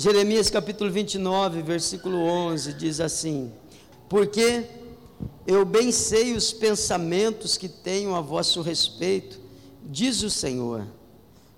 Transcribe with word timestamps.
Jeremias 0.00 0.48
capítulo 0.48 0.92
29, 0.92 1.60
versículo 1.60 2.18
11 2.18 2.72
diz 2.74 3.00
assim: 3.00 3.52
Porque 4.08 4.64
eu 5.44 5.64
bem 5.64 5.90
sei 5.90 6.34
os 6.34 6.52
pensamentos 6.52 7.56
que 7.56 7.68
tenho 7.68 8.14
a 8.14 8.20
vosso 8.20 8.62
respeito, 8.62 9.40
diz 9.82 10.22
o 10.22 10.30
Senhor, 10.30 10.86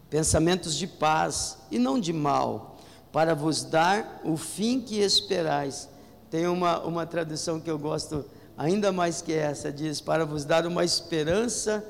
pensamentos 0.09 0.75
de 0.75 0.87
paz 0.87 1.59
e 1.71 1.79
não 1.79 2.01
de 2.01 2.15
mal, 2.15 2.79
para 3.13 3.35
vos 3.35 3.63
dar 3.63 4.22
o 4.24 4.38
fim 4.38 4.81
que 4.81 5.01
esperais. 5.01 5.87
Tem 6.31 6.47
uma, 6.47 6.81
uma 6.81 7.04
tradução 7.04 7.61
que 7.61 7.71
eu 7.71 7.79
gosto 7.79 8.25
ainda 8.57 8.91
mais 8.91 9.21
que 9.21 9.35
essa, 9.35 9.71
diz: 9.71 10.01
para 10.01 10.25
vos 10.25 10.47
dar 10.47 10.67
uma 10.67 10.83
esperança 10.83 11.85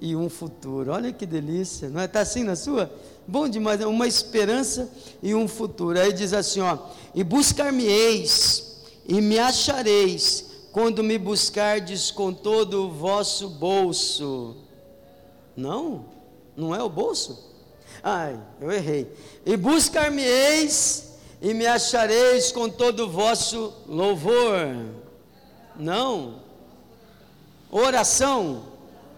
e 0.00 0.16
um 0.16 0.30
futuro. 0.30 0.92
Olha 0.92 1.12
que 1.12 1.26
delícia, 1.26 1.90
não 1.90 2.00
é? 2.00 2.06
Está 2.06 2.20
assim 2.20 2.42
na 2.42 2.56
sua? 2.56 2.90
Bom 3.30 3.48
demais, 3.48 3.80
é 3.80 3.86
uma 3.86 4.08
esperança 4.08 4.90
e 5.22 5.36
um 5.36 5.46
futuro. 5.46 5.96
Aí 6.00 6.12
diz 6.12 6.32
assim: 6.32 6.60
ó, 6.62 6.76
e 7.14 7.22
buscar-me-eis 7.22 8.80
e 9.06 9.20
me 9.20 9.38
achareis 9.38 10.46
quando 10.72 11.00
me 11.00 11.16
buscardes 11.16 12.10
com 12.10 12.32
todo 12.32 12.86
o 12.86 12.90
vosso 12.90 13.48
bolso. 13.48 14.56
Não, 15.56 16.06
não 16.56 16.74
é 16.74 16.82
o 16.82 16.88
bolso? 16.88 17.38
Ai, 18.02 18.36
eu 18.60 18.72
errei. 18.72 19.06
E 19.46 19.56
buscar-me-eis 19.56 21.12
e 21.40 21.54
me 21.54 21.68
achareis 21.68 22.50
com 22.50 22.68
todo 22.68 23.04
o 23.04 23.10
vosso 23.10 23.72
louvor. 23.86 24.58
Não. 25.76 26.40
Oração. 27.70 28.64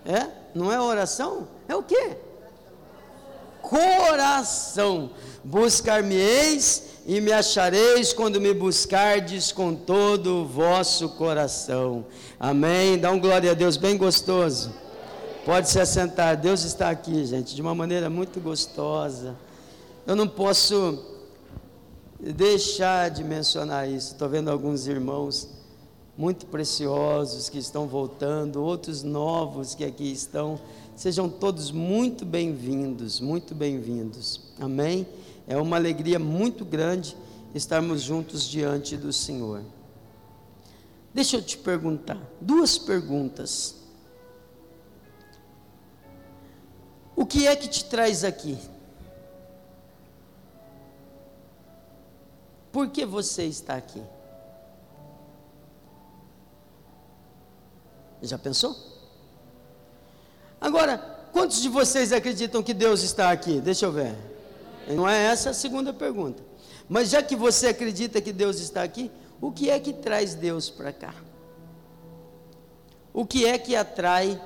É? 0.04 0.28
Não 0.54 0.70
é 0.70 0.78
oração? 0.78 1.48
É 1.66 1.74
o 1.74 1.82
quê? 1.82 2.18
Coração. 3.62 5.10
Buscar-me-eis 5.42 6.92
e 7.06 7.20
me 7.20 7.32
achareis 7.32 8.12
quando 8.12 8.40
me 8.40 8.52
buscardes 8.52 9.50
com 9.50 9.74
todo 9.74 10.42
o 10.42 10.46
vosso 10.46 11.08
coração. 11.10 12.04
Amém. 12.38 12.98
Dá 12.98 13.10
um 13.10 13.18
glória 13.18 13.50
a 13.50 13.54
Deus 13.54 13.76
bem 13.76 13.96
gostoso. 13.96 14.72
Pode 15.44 15.68
se 15.68 15.80
assentar. 15.80 16.36
Deus 16.36 16.62
está 16.62 16.90
aqui, 16.90 17.24
gente, 17.24 17.54
de 17.54 17.62
uma 17.62 17.74
maneira 17.74 18.08
muito 18.10 18.38
gostosa. 18.38 19.34
Eu 20.06 20.14
não 20.14 20.28
posso 20.28 21.02
deixar 22.20 23.10
de 23.10 23.24
mencionar 23.24 23.88
isso. 23.88 24.12
Estou 24.12 24.28
vendo 24.28 24.50
alguns 24.50 24.86
irmãos 24.86 25.48
muito 26.16 26.46
preciosos 26.46 27.48
que 27.48 27.58
estão 27.58 27.88
voltando, 27.88 28.62
outros 28.62 29.02
novos 29.02 29.74
que 29.74 29.84
aqui 29.84 30.12
estão. 30.12 30.60
Sejam 31.02 31.28
todos 31.28 31.72
muito 31.72 32.24
bem-vindos, 32.24 33.18
muito 33.18 33.56
bem-vindos. 33.56 34.40
Amém? 34.60 35.04
É 35.48 35.56
uma 35.56 35.74
alegria 35.74 36.16
muito 36.16 36.64
grande 36.64 37.16
estarmos 37.52 38.02
juntos 38.02 38.48
diante 38.48 38.96
do 38.96 39.12
Senhor. 39.12 39.64
Deixa 41.12 41.36
eu 41.36 41.42
te 41.42 41.58
perguntar, 41.58 42.22
duas 42.40 42.78
perguntas. 42.78 43.74
O 47.16 47.26
que 47.26 47.48
é 47.48 47.56
que 47.56 47.66
te 47.66 47.84
traz 47.86 48.22
aqui? 48.22 48.56
Por 52.70 52.90
que 52.90 53.04
você 53.04 53.46
está 53.46 53.74
aqui? 53.74 54.00
Já 58.22 58.38
pensou? 58.38 58.91
Agora, 60.62 60.96
quantos 61.32 61.60
de 61.60 61.68
vocês 61.68 62.12
acreditam 62.12 62.62
que 62.62 62.72
Deus 62.72 63.02
está 63.02 63.32
aqui? 63.32 63.60
Deixa 63.60 63.84
eu 63.84 63.90
ver. 63.90 64.14
Não 64.86 65.08
é 65.08 65.24
essa 65.24 65.50
a 65.50 65.54
segunda 65.54 65.92
pergunta. 65.92 66.40
Mas 66.88 67.10
já 67.10 67.20
que 67.20 67.34
você 67.34 67.66
acredita 67.66 68.20
que 68.20 68.32
Deus 68.32 68.60
está 68.60 68.80
aqui, 68.80 69.10
o 69.40 69.50
que 69.50 69.68
é 69.68 69.80
que 69.80 69.92
traz 69.92 70.36
Deus 70.36 70.70
para 70.70 70.92
cá? 70.92 71.12
O 73.12 73.26
que 73.26 73.44
é 73.44 73.58
que 73.58 73.74
atrai 73.74 74.40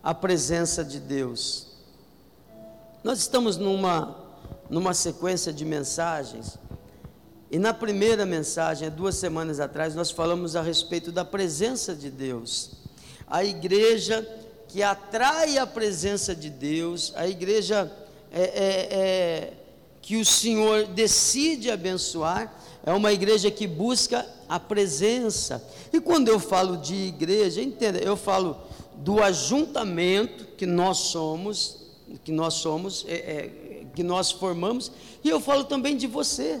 a 0.00 0.14
presença 0.14 0.84
de 0.84 1.00
Deus? 1.00 1.66
Nós 3.02 3.18
estamos 3.18 3.56
numa, 3.56 4.16
numa 4.70 4.94
sequência 4.94 5.52
de 5.52 5.64
mensagens, 5.64 6.56
e 7.50 7.58
na 7.58 7.74
primeira 7.74 8.24
mensagem, 8.24 8.88
duas 8.90 9.16
semanas 9.16 9.58
atrás, 9.58 9.92
nós 9.94 10.12
falamos 10.12 10.54
a 10.54 10.62
respeito 10.62 11.10
da 11.10 11.24
presença 11.24 11.96
de 11.96 12.10
Deus. 12.10 12.72
A 13.26 13.42
igreja 13.42 14.26
que 14.68 14.82
atrai 14.82 15.58
a 15.58 15.66
presença 15.66 16.34
de 16.34 16.50
Deus, 16.50 17.12
a 17.16 17.26
igreja 17.26 17.90
é, 18.30 18.42
é, 18.42 18.88
é 18.90 19.52
que 20.02 20.16
o 20.16 20.24
Senhor 20.24 20.86
decide 20.86 21.70
abençoar, 21.70 22.54
é 22.84 22.92
uma 22.92 23.12
igreja 23.12 23.50
que 23.50 23.66
busca 23.66 24.26
a 24.48 24.58
presença. 24.58 25.62
E 25.92 26.00
quando 26.00 26.28
eu 26.28 26.38
falo 26.38 26.76
de 26.76 26.94
igreja, 26.94 27.60
entenda, 27.60 27.98
eu 27.98 28.16
falo 28.16 28.56
do 28.96 29.22
ajuntamento 29.22 30.46
que 30.56 30.66
nós 30.66 30.98
somos, 30.98 31.78
que 32.24 32.32
nós 32.32 32.54
somos, 32.54 33.04
é, 33.08 33.14
é, 33.14 33.84
que 33.94 34.02
nós 34.02 34.30
formamos, 34.30 34.90
e 35.22 35.28
eu 35.28 35.40
falo 35.40 35.64
também 35.64 35.96
de 35.96 36.06
você, 36.06 36.60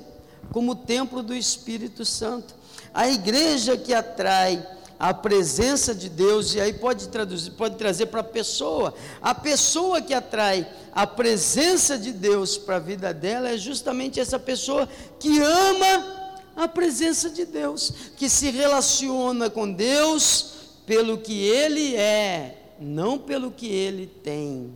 como 0.52 0.74
templo 0.74 1.22
do 1.22 1.34
Espírito 1.34 2.04
Santo. 2.04 2.54
A 2.92 3.08
igreja 3.08 3.76
que 3.76 3.94
atrai 3.94 4.64
a 4.98 5.14
presença 5.14 5.94
de 5.94 6.08
Deus, 6.08 6.54
e 6.54 6.60
aí 6.60 6.72
pode 6.72 7.08
traduzir, 7.08 7.52
pode 7.52 7.76
trazer 7.76 8.06
para 8.06 8.20
a 8.20 8.24
pessoa. 8.24 8.92
A 9.22 9.32
pessoa 9.34 10.02
que 10.02 10.12
atrai 10.12 10.68
a 10.92 11.06
presença 11.06 11.96
de 11.96 12.12
Deus 12.12 12.58
para 12.58 12.76
a 12.76 12.80
vida 12.80 13.14
dela 13.14 13.50
é 13.50 13.56
justamente 13.56 14.18
essa 14.18 14.38
pessoa 14.38 14.88
que 15.20 15.38
ama 15.40 16.32
a 16.56 16.66
presença 16.66 17.30
de 17.30 17.44
Deus, 17.44 17.92
que 18.16 18.28
se 18.28 18.50
relaciona 18.50 19.48
com 19.48 19.72
Deus 19.72 20.54
pelo 20.84 21.18
que 21.18 21.46
ele 21.46 21.94
é, 21.94 22.72
não 22.80 23.18
pelo 23.18 23.52
que 23.52 23.68
ele 23.68 24.06
tem. 24.06 24.74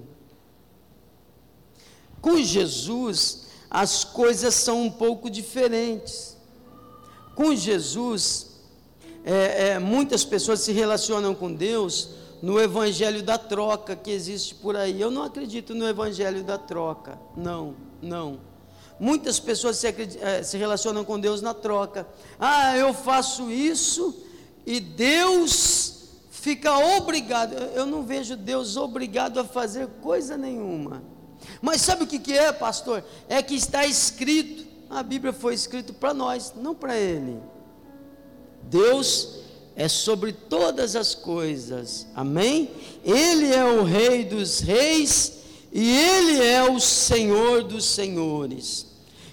Com 2.21 2.41
Jesus, 2.41 3.47
as 3.69 4.05
coisas 4.05 4.55
são 4.55 4.83
um 4.83 4.91
pouco 4.91 5.29
diferentes. 5.29 6.37
Com 7.35 7.57
Jesus, 7.57 8.52
é, 9.25 9.69
é, 9.69 9.79
muitas 9.79 10.25
pessoas 10.25 10.61
se 10.61 10.73
relacionam 10.73 11.35
com 11.35 11.53
Deus 11.53 12.11
no 12.43 12.61
evangelho 12.61 13.23
da 13.23 13.39
troca 13.39 13.95
que 13.95 14.11
existe 14.11 14.55
por 14.55 14.77
aí. 14.77 15.01
Eu 15.01 15.11
não 15.11 15.23
acredito 15.23 15.75
no 15.75 15.89
evangelho 15.89 16.43
da 16.43 16.59
troca. 16.59 17.19
Não, 17.37 17.77
não. 18.01 18.41
Muitas 18.99 19.39
pessoas 19.39 19.77
se, 19.77 19.87
é, 20.21 20.43
se 20.43 20.59
relacionam 20.59 21.05
com 21.05 21.19
Deus 21.19 21.41
na 21.41 21.55
troca. 21.55 22.07
Ah, 22.39 22.77
eu 22.77 22.93
faço 22.93 23.51
isso 23.51 24.15
e 24.67 24.81
Deus 24.81 26.09
fica 26.31 26.77
obrigado. 26.97 27.53
Eu 27.53 27.87
não 27.87 28.03
vejo 28.03 28.37
Deus 28.37 28.77
obrigado 28.77 29.39
a 29.39 29.45
fazer 29.45 29.87
coisa 30.01 30.37
nenhuma. 30.37 31.03
Mas 31.61 31.81
sabe 31.83 32.03
o 32.03 32.07
que, 32.07 32.19
que 32.19 32.37
é, 32.37 32.53
pastor? 32.53 33.05
É 33.29 33.41
que 33.41 33.55
está 33.55 33.87
escrito. 33.87 34.67
A 34.91 35.03
Bíblia 35.03 35.33
foi 35.33 35.55
escrita 35.55 35.93
para 35.93 36.13
nós, 36.13 36.53
não 36.57 36.75
para 36.75 36.97
ele. 36.97 37.41
Deus 38.65 39.43
é 39.75 39.89
sobre 39.89 40.33
todas 40.33 40.97
as 40.97 41.15
coisas, 41.15 42.07
amém? 42.15 42.71
Ele 43.05 43.53
é 43.53 43.65
o 43.65 43.83
Rei 43.83 44.25
dos 44.25 44.61
Reis 44.61 45.33
e 45.73 45.97
Ele 45.97 46.45
é 46.45 46.71
o 46.71 46.79
Senhor 46.79 47.63
dos 47.63 47.85
Senhores. 47.87 48.87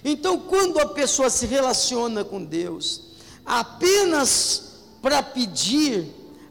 Então, 0.04 0.38
quando 0.38 0.78
a 0.78 0.86
pessoa 0.86 1.28
se 1.28 1.46
relaciona 1.46 2.24
com 2.24 2.42
Deus, 2.42 3.02
apenas 3.44 4.70
para 5.02 5.22
pedir, 5.22 6.06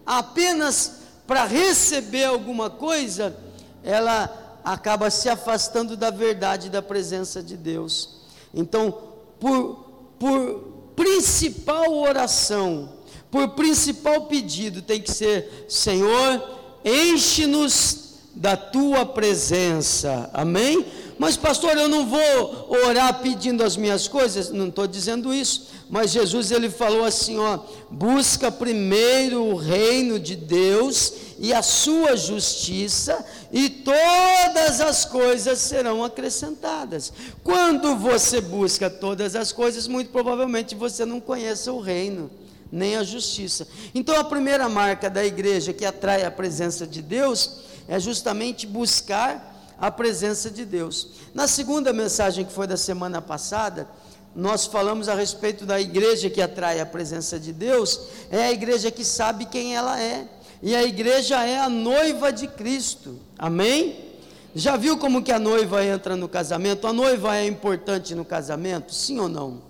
apenas 0.06 1.00
para 1.26 1.46
receber 1.46 2.26
alguma 2.26 2.70
coisa, 2.70 3.36
ela 3.84 4.60
acaba 4.64 5.10
se 5.10 5.30
afastando 5.30 5.98
da 5.98 6.12
verdade 6.12 6.70
da 6.70 6.82
presença 6.82 7.42
de 7.42 7.58
Deus. 7.58 8.20
Então, 8.54 8.92
por, 9.40 9.86
por 10.20 10.79
principal 11.00 11.98
oração, 11.98 12.90
por 13.32 13.48
principal 13.52 14.26
pedido, 14.26 14.82
tem 14.82 15.02
que 15.02 15.10
ser: 15.10 15.66
Senhor, 15.70 16.44
enche-nos 16.84 18.16
da 18.36 18.58
tua 18.58 19.06
presença. 19.06 20.30
Amém? 20.34 20.86
Mas, 21.18 21.38
pastor, 21.38 21.78
eu 21.78 21.88
não 21.88 22.06
vou 22.06 22.78
orar 22.86 23.22
pedindo 23.22 23.64
as 23.64 23.78
minhas 23.78 24.10
coisas. 24.10 24.52
Não 24.52 24.68
estou 24.68 24.86
dizendo 24.88 25.34
isso. 25.34 25.68
Mas 25.90 26.12
Jesus 26.12 26.52
ele 26.52 26.70
falou 26.70 27.04
assim: 27.04 27.38
ó, 27.40 27.60
busca 27.90 28.52
primeiro 28.52 29.44
o 29.44 29.56
reino 29.56 30.20
de 30.20 30.36
Deus 30.36 31.14
e 31.40 31.54
a 31.54 31.64
sua 31.64 32.16
justiça, 32.16 33.26
e 33.52 33.70
todas 33.70 34.82
as 34.82 35.04
coisas 35.06 35.58
serão 35.58 36.04
acrescentadas. 36.04 37.12
Quando 37.44 37.96
você 37.96 38.40
busca 38.40 38.90
todas 38.90 39.36
as 39.36 39.52
coisas, 39.52 39.88
muito 39.88 40.12
provavelmente 40.12 40.76
você 40.76 41.06
não 41.06 41.20
conhece 41.20 41.70
o 41.70 41.80
reino, 41.80 42.30
nem 42.72 42.96
a 42.96 43.04
justiça. 43.04 43.68
Então 43.96 44.16
a 44.20 44.24
primeira 44.24 44.70
marca 44.70 45.10
da 45.10 45.26
igreja 45.26 45.74
que 45.74 45.86
atrai 45.86 46.24
a 46.24 46.30
presença 46.30 46.86
de 46.86 47.02
Deus 47.02 47.62
é 47.88 48.00
justamente 48.00 48.68
buscar 48.68 49.50
a 49.80 49.90
presença 49.90 50.52
de 50.52 50.66
Deus. 50.66 51.08
Na 51.34 51.48
segunda 51.48 51.94
mensagem 51.94 52.46
que 52.46 52.52
foi 52.52 52.68
da 52.68 52.78
semana 52.78 53.22
passada, 53.22 53.88
nós 54.36 54.66
falamos 54.66 55.10
a 55.10 55.16
respeito 55.16 55.66
da 55.66 55.80
igreja 55.80 56.30
que 56.30 56.42
atrai 56.42 56.80
a 56.80 56.86
presença 56.86 57.40
de 57.40 57.52
Deus, 57.52 58.00
é 58.30 58.46
a 58.46 58.52
igreja 58.52 58.92
que 58.92 59.04
sabe 59.04 59.46
quem 59.46 59.76
ela 59.76 60.00
é. 60.00 60.28
E 60.62 60.76
a 60.76 60.84
igreja 60.84 61.44
é 61.46 61.60
a 61.60 61.70
noiva 61.70 62.32
de 62.32 62.48
Cristo. 62.48 63.18
Amém? 63.38 64.10
Já 64.54 64.76
viu 64.76 64.98
como 64.98 65.24
que 65.24 65.32
a 65.32 65.40
noiva 65.40 65.86
entra 65.86 66.16
no 66.16 66.28
casamento? 66.28 66.86
A 66.88 66.94
noiva 66.94 67.38
é 67.38 67.46
importante 67.46 68.14
no 68.16 68.26
casamento? 68.26 68.94
Sim 68.94 69.20
ou 69.20 69.30
não? 69.30 69.62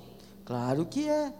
Claro 0.46 0.86
que 0.86 1.08
é. 1.08 1.32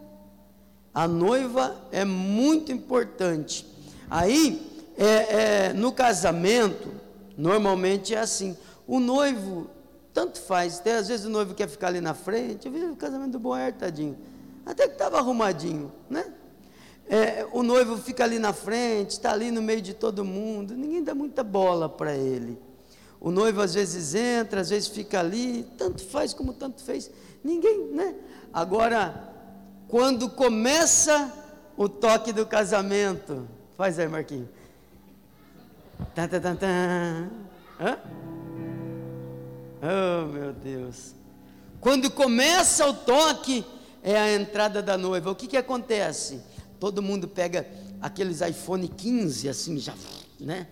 A 0.94 1.08
noiva 1.08 1.76
é 1.90 2.04
muito 2.04 2.70
importante. 2.70 3.66
Aí, 4.08 4.60
é, 4.98 5.04
é, 5.06 5.72
no 5.72 5.92
casamento, 5.92 6.88
normalmente 7.36 8.14
é 8.14 8.18
assim: 8.18 8.56
o 8.86 9.00
noivo, 9.00 9.68
tanto 10.12 10.40
faz, 10.40 10.80
até 10.80 10.96
às 10.96 11.08
vezes 11.08 11.26
o 11.26 11.30
noivo 11.30 11.54
quer 11.54 11.68
ficar 11.68 11.88
ali 11.88 12.00
na 12.00 12.14
frente. 12.14 12.66
Eu 12.66 12.72
vi 12.72 12.84
o 12.84 12.96
casamento 12.96 13.32
do 13.32 13.38
Boer, 13.38 13.72
tadinho, 13.74 14.18
até 14.64 14.86
que 14.86 14.94
estava 14.94 15.18
arrumadinho, 15.18 15.92
né? 16.08 16.32
É, 17.08 17.46
o 17.52 17.62
noivo 17.62 17.96
fica 17.96 18.22
ali 18.22 18.38
na 18.38 18.52
frente, 18.52 19.10
está 19.10 19.32
ali 19.32 19.50
no 19.50 19.60
meio 19.60 19.82
de 19.82 19.94
todo 19.94 20.24
mundo, 20.24 20.74
ninguém 20.74 21.02
dá 21.02 21.14
muita 21.14 21.42
bola 21.42 21.88
para 21.88 22.14
ele. 22.14 22.58
O 23.20 23.30
noivo 23.30 23.60
às 23.60 23.74
vezes 23.74 24.14
entra, 24.14 24.60
às 24.60 24.70
vezes 24.70 24.88
fica 24.88 25.18
ali, 25.18 25.66
tanto 25.76 26.04
faz 26.06 26.32
como 26.32 26.52
tanto 26.52 26.82
fez, 26.82 27.10
ninguém, 27.42 27.86
né? 27.88 28.14
Agora, 28.52 29.28
quando 29.88 30.30
começa 30.30 31.32
o 31.80 31.88
toque 31.88 32.30
do 32.30 32.44
casamento. 32.44 33.48
Faz 33.74 33.98
aí, 33.98 34.06
Marquinhos. 34.06 34.50
Tá, 36.14 36.28
tá, 36.28 36.38
tá, 36.38 36.54
tá. 36.54 36.66
Hã? 37.80 37.98
Oh, 39.82 40.26
meu 40.26 40.52
Deus. 40.52 41.14
Quando 41.80 42.10
começa 42.10 42.86
o 42.86 42.92
toque, 42.92 43.64
é 44.02 44.18
a 44.18 44.32
entrada 44.34 44.82
da 44.82 44.98
noiva. 44.98 45.30
O 45.30 45.34
que, 45.34 45.46
que 45.46 45.56
acontece? 45.56 46.40
Todo 46.78 47.02
mundo 47.02 47.26
pega 47.26 47.66
aqueles 48.00 48.40
iPhone 48.40 48.86
15, 48.86 49.48
assim, 49.48 49.78
já, 49.78 49.94
né? 50.38 50.66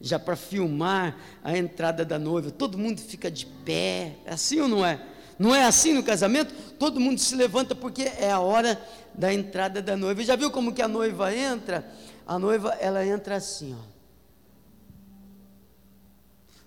Já 0.00 0.18
para 0.18 0.34
filmar 0.34 1.16
a 1.44 1.56
entrada 1.56 2.04
da 2.04 2.18
noiva. 2.18 2.50
Todo 2.50 2.78
mundo 2.78 3.00
fica 3.00 3.30
de 3.30 3.46
pé. 3.46 4.16
É 4.24 4.32
assim 4.32 4.60
ou 4.60 4.68
não 4.68 4.84
é? 4.84 5.00
Não 5.38 5.54
é 5.54 5.64
assim 5.64 5.92
no 5.92 6.02
casamento? 6.02 6.52
Todo 6.78 7.00
mundo 7.00 7.18
se 7.18 7.34
levanta 7.34 7.74
porque 7.74 8.02
é 8.02 8.30
a 8.30 8.40
hora 8.40 8.80
da 9.14 9.32
entrada 9.32 9.80
da 9.80 9.96
noiva. 9.96 10.22
Já 10.24 10.36
viu 10.36 10.50
como 10.50 10.72
que 10.72 10.82
a 10.82 10.88
noiva 10.88 11.34
entra? 11.34 11.88
A 12.26 12.38
noiva, 12.38 12.76
ela 12.80 13.04
entra 13.04 13.36
assim, 13.36 13.74
ó. 13.74 13.89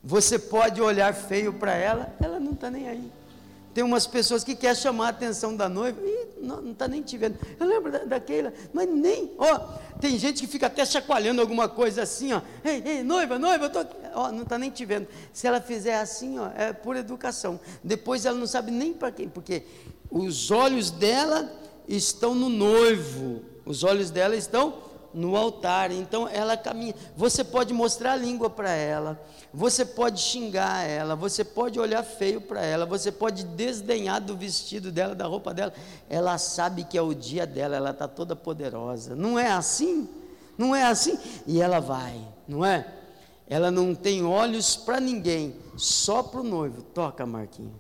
Você 0.04 0.38
pode 0.38 0.82
olhar 0.82 1.14
feio 1.14 1.54
para 1.54 1.74
ela, 1.74 2.14
ela 2.20 2.40
não 2.40 2.52
está 2.52 2.70
nem 2.70 2.90
aí. 2.90 3.12
Tem 3.74 3.84
umas 3.84 4.06
pessoas 4.06 4.44
que 4.44 4.54
querem 4.54 4.76
chamar 4.76 5.08
a 5.08 5.10
atenção 5.10 5.56
da 5.56 5.68
noiva 5.68 6.00
e 6.04 6.28
não 6.42 6.72
está 6.72 6.88
nem 6.88 7.02
te 7.02 7.18
vendo. 7.18 7.40
Eu 7.60 7.66
lembro 7.66 7.92
da, 7.92 8.00
daquela, 8.00 8.54
mas 8.72 8.88
nem, 8.88 9.32
ó, 9.38 9.58
tem 10.00 10.20
gente 10.20 10.42
que 10.42 10.48
fica 10.48 10.68
até 10.68 10.86
chacoalhando 10.86 11.42
alguma 11.42 11.68
coisa 11.68 12.04
assim, 12.04 12.34
ó. 12.34 12.42
Ei, 12.64 12.84
ei, 12.86 13.04
noiva, 13.04 13.40
noiva, 13.40 13.66
eu 13.66 13.70
tô 13.72 13.80
aqui. 13.80 13.96
Ó, 14.14 14.32
não 14.32 14.44
está 14.44 14.60
nem 14.60 14.70
te 14.70 14.86
vendo. 14.86 15.08
Se 15.32 15.48
ela 15.48 15.60
fizer 15.60 15.98
assim, 15.98 16.38
ó, 16.38 16.50
é 16.56 16.72
por 16.72 16.96
educação. 16.96 17.60
Depois 17.84 18.26
ela 18.26 18.38
não 18.38 18.46
sabe 18.46 18.70
nem 18.70 18.94
para 18.94 19.12
quem, 19.12 19.28
porque 19.28 19.64
os 20.12 20.52
olhos 20.52 20.92
dela 20.92 21.52
estão 21.88 22.36
no 22.36 22.50
noivo, 22.50 23.42
os 23.66 23.84
olhos 23.84 24.12
dela 24.12 24.36
estão 24.36 24.93
no 25.14 25.36
altar. 25.36 25.92
Então 25.92 26.28
ela 26.28 26.58
caminha. 26.58 26.96
Você 27.16 27.44
pode 27.44 27.74
mostrar 27.74 28.14
a 28.14 28.16
língua 28.16 28.50
para 28.50 28.72
ela, 28.72 29.22
você 29.54 29.86
pode 29.86 30.20
xingar 30.20 30.88
ela, 30.88 31.16
você 31.16 31.44
pode 31.44 31.80
olhar 31.80 32.04
feio 32.04 32.42
para 32.42 32.62
ela, 32.62 32.86
você 32.86 33.12
pode 33.12 33.44
desdenhar 33.44 34.22
do 34.22 34.36
vestido 34.36 34.92
dela, 34.92 35.14
da 35.14 35.26
roupa 35.26 35.54
dela. 35.54 35.74
Ela 36.10 36.38
sabe 36.38 36.84
que 36.84 36.98
é 36.98 37.02
o 37.02 37.14
dia 37.14 37.46
dela, 37.46 37.76
ela 37.76 37.92
está 37.92 38.08
toda 38.08 38.36
poderosa. 38.36 39.16
Não 39.16 39.38
é 39.38 39.52
assim? 39.52 40.10
Não 40.58 40.76
é 40.76 40.84
assim? 40.84 41.18
E 41.48 41.62
ela 41.62 41.80
vai, 41.80 42.20
não 42.48 42.64
é? 42.64 42.86
Ela 43.48 43.70
não 43.70 43.94
tem 43.94 44.24
olhos 44.24 44.76
para 44.76 45.00
ninguém, 45.00 45.56
só 45.76 46.24
para 46.24 46.40
o 46.40 46.44
noivo. 46.44 46.82
Toca, 46.82 47.26
Marquinhos. 47.26 47.74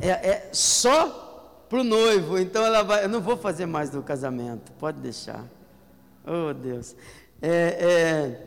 É, 0.00 0.08
é 0.08 0.48
só 0.52 1.66
para 1.68 1.80
o 1.80 1.84
noivo. 1.84 2.38
Então 2.38 2.64
ela 2.64 2.82
vai. 2.82 3.04
Eu 3.04 3.08
não 3.08 3.20
vou 3.20 3.36
fazer 3.36 3.66
mais 3.66 3.90
do 3.90 4.02
casamento, 4.02 4.72
pode 4.72 4.98
deixar. 5.00 5.44
Oh, 6.26 6.54
Deus. 6.54 6.96
É, 7.42 7.50
é, 7.50 8.40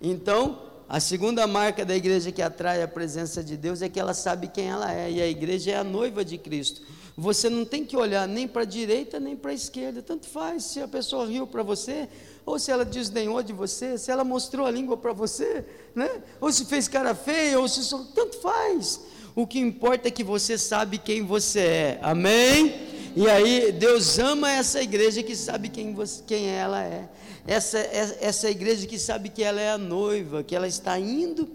então, 0.00 0.62
a 0.88 1.00
segunda 1.00 1.46
marca 1.46 1.84
da 1.84 1.96
igreja 1.96 2.30
que 2.30 2.40
atrai 2.40 2.82
a 2.82 2.88
presença 2.88 3.42
de 3.42 3.56
Deus 3.56 3.82
é 3.82 3.88
que 3.88 3.98
ela 3.98 4.14
sabe 4.14 4.48
quem 4.48 4.68
ela 4.68 4.92
é, 4.92 5.10
e 5.10 5.20
a 5.20 5.26
igreja 5.26 5.72
é 5.72 5.76
a 5.76 5.84
noiva 5.84 6.24
de 6.24 6.38
Cristo. 6.38 6.82
Você 7.16 7.50
não 7.50 7.64
tem 7.64 7.84
que 7.84 7.96
olhar 7.96 8.26
nem 8.26 8.46
para 8.48 8.62
a 8.62 8.64
direita 8.64 9.18
nem 9.18 9.36
para 9.36 9.50
a 9.50 9.54
esquerda, 9.54 10.00
tanto 10.00 10.26
faz 10.26 10.64
se 10.64 10.80
a 10.80 10.88
pessoa 10.88 11.26
riu 11.26 11.46
para 11.46 11.62
você, 11.62 12.08
ou 12.46 12.58
se 12.58 12.70
ela 12.70 12.84
desdenhou 12.84 13.42
de 13.42 13.52
você, 13.52 13.98
se 13.98 14.10
ela 14.10 14.24
mostrou 14.24 14.64
a 14.64 14.70
língua 14.70 14.96
para 14.96 15.12
você, 15.12 15.64
né? 15.94 16.08
ou 16.40 16.50
se 16.52 16.64
fez 16.64 16.88
cara 16.88 17.14
feia, 17.14 17.58
ou 17.58 17.68
se. 17.68 17.88
Tanto 18.14 18.38
faz. 18.38 19.00
O 19.34 19.46
que 19.46 19.58
importa 19.58 20.08
é 20.08 20.10
que 20.10 20.24
você 20.24 20.56
sabe 20.56 20.98
quem 20.98 21.22
você 21.22 21.60
é, 21.60 21.98
amém? 22.02 22.99
E 23.14 23.28
aí 23.28 23.72
Deus 23.72 24.18
ama 24.18 24.50
essa 24.50 24.80
igreja 24.80 25.22
que 25.22 25.34
sabe 25.34 25.68
quem, 25.68 25.92
você, 25.94 26.22
quem 26.26 26.48
ela 26.48 26.82
é. 26.82 27.08
Essa, 27.46 27.78
essa 27.78 28.50
igreja 28.50 28.86
que 28.86 28.98
sabe 28.98 29.28
que 29.28 29.42
ela 29.42 29.60
é 29.60 29.70
a 29.70 29.78
noiva, 29.78 30.42
que 30.42 30.54
ela 30.54 30.68
está 30.68 30.98
indo 30.98 31.48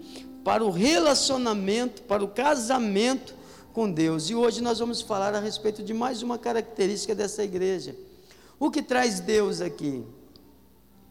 para 0.44 0.64
o 0.64 0.70
relacionamento, 0.70 2.02
para 2.02 2.22
o 2.22 2.28
casamento 2.28 3.34
com 3.72 3.90
Deus. 3.90 4.28
E 4.28 4.34
hoje 4.34 4.60
nós 4.62 4.78
vamos 4.78 5.00
falar 5.00 5.34
a 5.34 5.40
respeito 5.40 5.82
de 5.82 5.94
mais 5.94 6.22
uma 6.22 6.38
característica 6.38 7.14
dessa 7.14 7.42
igreja. 7.42 7.94
O 8.58 8.70
que 8.70 8.82
traz 8.82 9.20
Deus 9.20 9.60
aqui? 9.60 10.02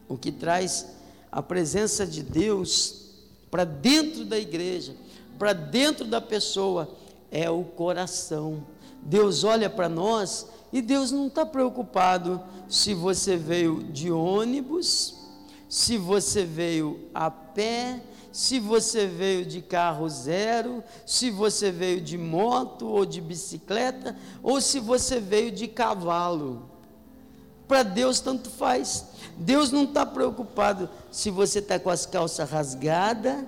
O 0.08 0.16
que 0.16 0.30
traz 0.30 0.86
a 1.30 1.42
presença 1.42 2.06
de 2.06 2.22
Deus 2.22 3.06
para 3.50 3.64
dentro 3.64 4.24
da 4.24 4.38
igreja, 4.38 4.94
para 5.38 5.52
dentro 5.52 6.04
da 6.04 6.20
pessoa, 6.20 6.88
é 7.30 7.50
o 7.50 7.62
coração. 7.62 8.64
Deus 9.06 9.44
olha 9.44 9.70
para 9.70 9.88
nós 9.88 10.48
e 10.72 10.82
Deus 10.82 11.12
não 11.12 11.28
está 11.28 11.46
preocupado 11.46 12.42
se 12.68 12.92
você 12.92 13.36
veio 13.36 13.84
de 13.84 14.10
ônibus, 14.10 15.14
se 15.68 15.96
você 15.96 16.44
veio 16.44 17.08
a 17.14 17.30
pé, 17.30 18.02
se 18.32 18.58
você 18.58 19.06
veio 19.06 19.46
de 19.46 19.62
carro 19.62 20.08
zero, 20.08 20.82
se 21.06 21.30
você 21.30 21.70
veio 21.70 22.00
de 22.00 22.18
moto 22.18 22.86
ou 22.88 23.06
de 23.06 23.20
bicicleta, 23.20 24.16
ou 24.42 24.60
se 24.60 24.80
você 24.80 25.20
veio 25.20 25.52
de 25.52 25.68
cavalo. 25.68 26.68
Para 27.68 27.84
Deus 27.84 28.18
tanto 28.18 28.50
faz. 28.50 29.06
Deus 29.36 29.70
não 29.70 29.84
está 29.84 30.04
preocupado 30.04 30.90
se 31.12 31.30
você 31.30 31.60
está 31.60 31.78
com 31.78 31.90
as 31.90 32.06
calças 32.06 32.50
rasgadas, 32.50 33.44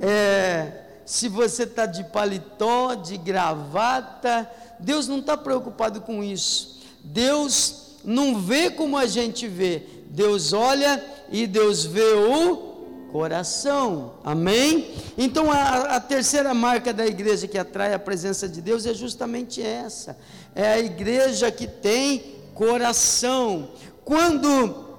é, 0.00 0.91
se 1.04 1.28
você 1.28 1.64
está 1.64 1.86
de 1.86 2.04
paletó, 2.04 2.94
de 2.94 3.16
gravata, 3.16 4.48
Deus 4.78 5.08
não 5.08 5.18
está 5.18 5.36
preocupado 5.36 6.00
com 6.00 6.22
isso. 6.22 6.80
Deus 7.02 7.96
não 8.04 8.38
vê 8.38 8.70
como 8.70 8.96
a 8.96 9.06
gente 9.06 9.46
vê. 9.48 9.82
Deus 10.06 10.52
olha 10.52 11.04
e 11.30 11.46
Deus 11.46 11.84
vê 11.84 12.12
o 12.12 12.72
coração. 13.12 14.14
Amém? 14.24 14.94
Então 15.16 15.50
a, 15.50 15.96
a, 15.96 16.00
terceira 16.00 16.54
marca 16.54 16.92
da 16.92 17.06
igreja 17.06 17.46
que 17.46 17.58
atrai 17.58 17.92
a 17.92 17.98
presença 17.98 18.48
de 18.48 18.60
Deus 18.60 18.86
é 18.86 18.94
justamente 18.94 19.62
essa. 19.62 20.16
É 20.54 20.72
a 20.72 20.78
igreja 20.78 21.50
que 21.50 21.66
tem 21.66 22.36
coração. 22.54 23.70
Quando 24.04 24.90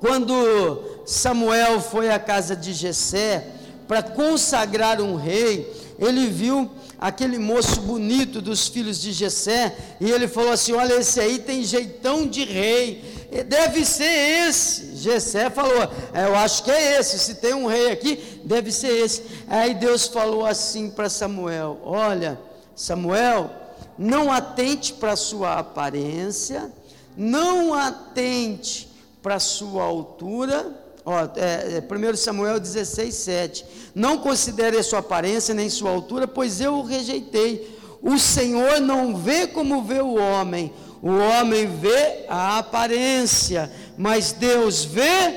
quando 0.00 1.02
Samuel 1.06 1.80
foi 1.80 2.10
à 2.10 2.18
casa 2.18 2.54
de 2.54 2.74
Jessé, 2.74 3.54
para 3.88 4.02
consagrar 4.02 5.00
um 5.00 5.16
rei, 5.16 5.74
ele 5.98 6.26
viu 6.26 6.70
aquele 6.98 7.38
moço 7.38 7.80
bonito 7.80 8.42
dos 8.42 8.68
filhos 8.68 9.00
de 9.00 9.12
Jessé, 9.12 9.74
e 9.98 10.10
ele 10.10 10.28
falou 10.28 10.52
assim: 10.52 10.72
Olha, 10.72 10.94
esse 10.94 11.18
aí 11.18 11.38
tem 11.38 11.64
jeitão 11.64 12.26
de 12.26 12.44
rei, 12.44 13.02
deve 13.48 13.84
ser 13.84 14.48
esse. 14.48 14.94
Jessé 14.96 15.48
falou: 15.48 15.90
é, 16.12 16.26
Eu 16.26 16.36
acho 16.36 16.62
que 16.62 16.70
é 16.70 17.00
esse, 17.00 17.18
se 17.18 17.36
tem 17.36 17.54
um 17.54 17.66
rei 17.66 17.90
aqui, 17.90 18.40
deve 18.44 18.70
ser 18.70 18.92
esse. 19.04 19.24
Aí 19.48 19.74
Deus 19.74 20.06
falou 20.06 20.44
assim 20.44 20.90
para 20.90 21.08
Samuel: 21.08 21.80
Olha, 21.82 22.38
Samuel, 22.76 23.50
não 23.96 24.30
atente 24.30 24.92
para 24.92 25.16
sua 25.16 25.54
aparência, 25.58 26.70
não 27.16 27.72
atente 27.72 28.88
para 29.22 29.40
sua 29.40 29.82
altura, 29.82 30.87
Ó, 31.10 31.20
é, 31.36 31.78
é, 31.78 32.12
1 32.12 32.16
Samuel 32.18 32.60
16, 32.60 33.14
7. 33.14 33.64
Não 33.94 34.18
considere 34.18 34.76
a 34.76 34.82
sua 34.82 34.98
aparência 34.98 35.54
nem 35.54 35.70
sua 35.70 35.90
altura, 35.90 36.28
pois 36.28 36.60
eu 36.60 36.74
o 36.74 36.82
rejeitei. 36.82 37.78
O 38.02 38.18
Senhor 38.18 38.78
não 38.78 39.16
vê 39.16 39.46
como 39.46 39.82
vê 39.82 40.02
o 40.02 40.16
homem. 40.16 40.70
O 41.00 41.08
homem 41.08 41.66
vê 41.66 42.26
a 42.28 42.58
aparência, 42.58 43.72
mas 43.96 44.32
Deus 44.32 44.84
vê 44.84 45.34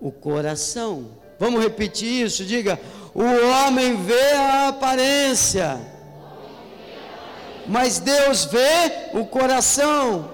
o 0.00 0.10
coração. 0.10 1.10
Vamos 1.38 1.62
repetir 1.62 2.24
isso? 2.24 2.42
Diga: 2.42 2.80
o 3.14 3.24
homem 3.24 3.94
vê 4.02 4.32
a 4.32 4.68
aparência, 4.68 5.78
mas 7.66 7.98
Deus 7.98 8.46
vê 8.46 9.10
o 9.12 9.26
coração. 9.26 10.30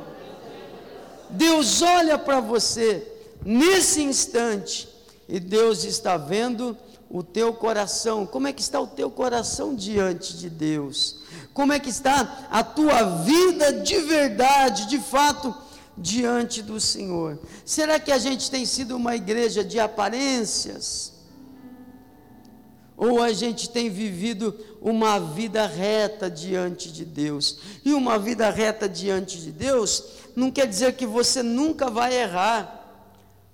Deus 1.29 1.83
olha 1.83 2.17
para 2.17 2.39
você 2.39 3.14
nesse 3.45 4.03
instante 4.03 4.89
e 5.29 5.39
Deus 5.39 5.85
está 5.85 6.17
vendo 6.17 6.77
o 7.11 7.23
teu 7.23 7.53
coração. 7.55 8.27
Como 8.27 8.49
é 8.49 8.53
que 8.53 8.61
está 8.61 8.81
o 8.81 8.87
teu 8.87 9.11
coração 9.11 9.75
diante 9.75 10.37
de 10.37 10.51
Deus? 10.51 11.19
Como 11.53 11.73
é 11.73 11.79
que 11.79 11.91
está 11.91 12.49
a 12.51 12.65
tua 12.65 13.03
vida 13.23 13.73
de 13.73 14.01
verdade, 14.01 14.89
de 14.89 14.99
fato, 14.99 15.55
diante 15.97 16.61
do 16.61 16.81
Senhor? 16.81 17.39
Será 17.65 18.01
que 18.01 18.11
a 18.11 18.19
gente 18.19 18.51
tem 18.51 18.67
sido 18.67 18.97
uma 18.97 19.15
igreja 19.15 19.63
de 19.63 19.79
aparências? 19.79 21.13
Ou 22.97 23.23
a 23.23 23.33
gente 23.33 23.71
tem 23.71 23.91
vivido 23.91 24.57
uma 24.81 25.19
vida 25.19 25.67
reta 25.67 26.31
diante 26.31 26.93
de 26.93 27.05
Deus? 27.05 27.59
E 27.85 27.93
uma 27.93 28.19
vida 28.19 28.51
reta 28.51 28.89
diante 28.89 29.39
de 29.39 29.51
Deus 29.53 30.05
não 30.35 30.51
quer 30.51 30.67
dizer 30.67 30.95
que 30.95 31.07
você 31.07 31.43
nunca 31.43 31.91
vai 31.91 32.15
errar. 32.15 32.84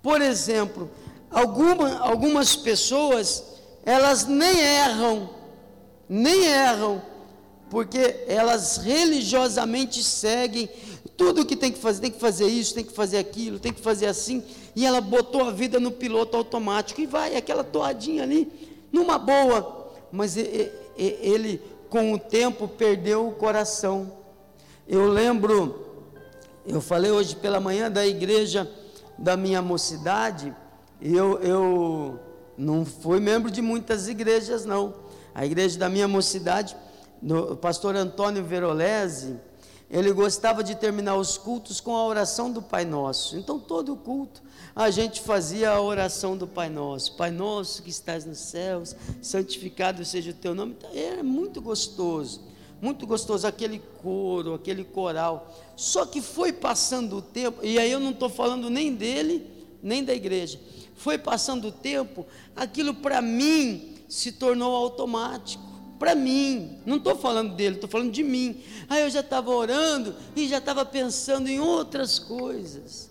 Por 0.03 0.21
exemplo, 0.21 0.91
alguma, 1.31 1.99
algumas 1.99 2.57
pessoas, 2.57 3.45
elas 3.85 4.27
nem 4.27 4.59
erram, 4.59 5.31
nem 6.09 6.45
erram, 6.45 7.03
porque 7.69 8.25
elas 8.27 8.79
religiosamente 8.79 10.03
seguem 10.03 10.69
tudo 11.17 11.43
o 11.43 11.47
que 11.47 11.55
tem 11.55 11.71
que 11.71 11.79
fazer, 11.79 12.01
tem 12.01 12.11
que 12.11 12.19
fazer 12.19 12.47
isso, 12.47 12.75
tem 12.75 12.85
que 12.85 12.95
fazer 12.95 13.19
aquilo, 13.19 13.59
tem 13.59 13.73
que 13.73 13.81
fazer 13.81 14.07
assim, 14.07 14.43
e 14.75 14.87
ela 14.87 15.03
botou 15.03 15.45
a 15.45 15.51
vida 15.51 15.79
no 15.79 15.93
piloto 15.93 16.37
automático 16.37 17.01
e 17.01 17.07
vai, 17.07 17.37
aquela 17.37 17.63
toadinha 17.63 18.23
ali, 18.23 18.51
numa 18.91 19.19
boa, 19.19 19.93
mas 20.11 20.37
ele, 20.37 21.61
com 21.91 22.15
o 22.15 22.19
tempo, 22.19 22.67
perdeu 22.67 23.29
o 23.29 23.33
coração. 23.33 24.13
Eu 24.89 25.07
lembro, 25.09 25.87
eu 26.67 26.81
falei 26.81 27.11
hoje 27.11 27.37
pela 27.37 27.61
manhã 27.61 27.91
da 27.91 28.07
igreja 28.07 28.69
da 29.21 29.37
minha 29.37 29.61
mocidade, 29.61 30.57
eu, 31.01 31.39
eu 31.41 32.19
não 32.57 32.85
fui 32.85 33.21
membro 33.21 33.51
de 33.51 33.61
muitas 33.61 34.09
igrejas, 34.09 34.65
não. 34.65 34.95
A 35.35 35.45
igreja 35.45 35.79
da 35.79 35.89
minha 35.89 36.09
mocidade, 36.09 36.75
o 37.23 37.55
pastor 37.55 37.95
Antônio 37.95 38.43
Verolese, 38.43 39.39
ele 39.91 40.13
gostava 40.13 40.63
de 40.63 40.75
terminar 40.75 41.17
os 41.17 41.37
cultos 41.37 41.81
com 41.81 41.95
a 41.95 42.07
oração 42.07 42.51
do 42.51 42.63
Pai 42.63 42.85
Nosso. 42.85 43.37
Então, 43.37 43.59
todo 43.59 43.93
o 43.93 43.97
culto, 43.97 44.41
a 44.75 44.89
gente 44.89 45.21
fazia 45.21 45.71
a 45.73 45.81
oração 45.81 46.37
do 46.37 46.47
Pai 46.47 46.71
Nosso. 46.71 47.17
Pai 47.17 47.31
Nosso 47.31 47.83
que 47.83 47.91
estás 47.91 48.25
nos 48.25 48.39
céus, 48.39 48.95
santificado 49.21 50.05
seja 50.05 50.31
o 50.31 50.35
teu 50.35 50.55
nome. 50.55 50.77
Então, 50.79 50.91
é 50.95 51.23
muito 51.23 51.61
gostoso, 51.61 52.41
muito 52.81 53.07
gostoso 53.07 53.47
aquele 53.47 53.81
coro, 54.03 54.55
aquele 54.55 54.85
coral. 54.85 55.55
Só 55.77 56.07
que 56.07 56.21
foi 56.21 56.53
passando 56.53 57.17
o 57.17 57.23
tempo, 57.23 57.65
e 57.65 57.79
aí 57.79 57.91
eu 57.91 58.01
não 58.01 58.11
estou 58.11 58.29
falando 58.29 58.71
nem 58.71 58.95
dele, 58.95 59.47
nem 59.83 60.05
da 60.05 60.15
igreja. 60.15 60.61
Foi 60.95 61.19
passando 61.19 61.69
o 61.69 61.73
tempo, 61.73 62.27
aquilo 62.55 62.95
para 62.95 63.21
mim 63.21 63.95
se 64.09 64.33
tornou 64.33 64.75
automático 64.75 65.71
para 66.01 66.15
mim, 66.15 66.79
não 66.87 66.97
estou 66.97 67.15
falando 67.15 67.55
dele, 67.55 67.75
estou 67.75 67.89
falando 67.89 68.11
de 68.11 68.25
mim. 68.25 68.63
Aí 68.89 69.03
eu 69.03 69.11
já 69.11 69.21
estava 69.21 69.51
orando 69.51 70.17
e 70.35 70.49
já 70.49 70.57
estava 70.57 70.83
pensando 70.83 71.47
em 71.47 71.61
outras 71.61 72.19
coisas. 72.19 73.11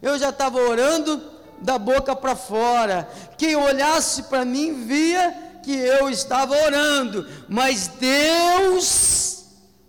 Eu 0.00 0.18
já 0.18 0.30
estava 0.30 0.58
orando 0.58 1.22
da 1.60 1.78
boca 1.78 2.16
para 2.16 2.34
fora. 2.34 3.06
Quem 3.36 3.54
olhasse 3.54 4.24
para 4.24 4.46
mim 4.46 4.86
via 4.86 5.51
que 5.62 5.72
eu 5.72 6.10
estava 6.10 6.54
orando, 6.54 7.26
mas 7.48 7.88
Deus 7.88 9.46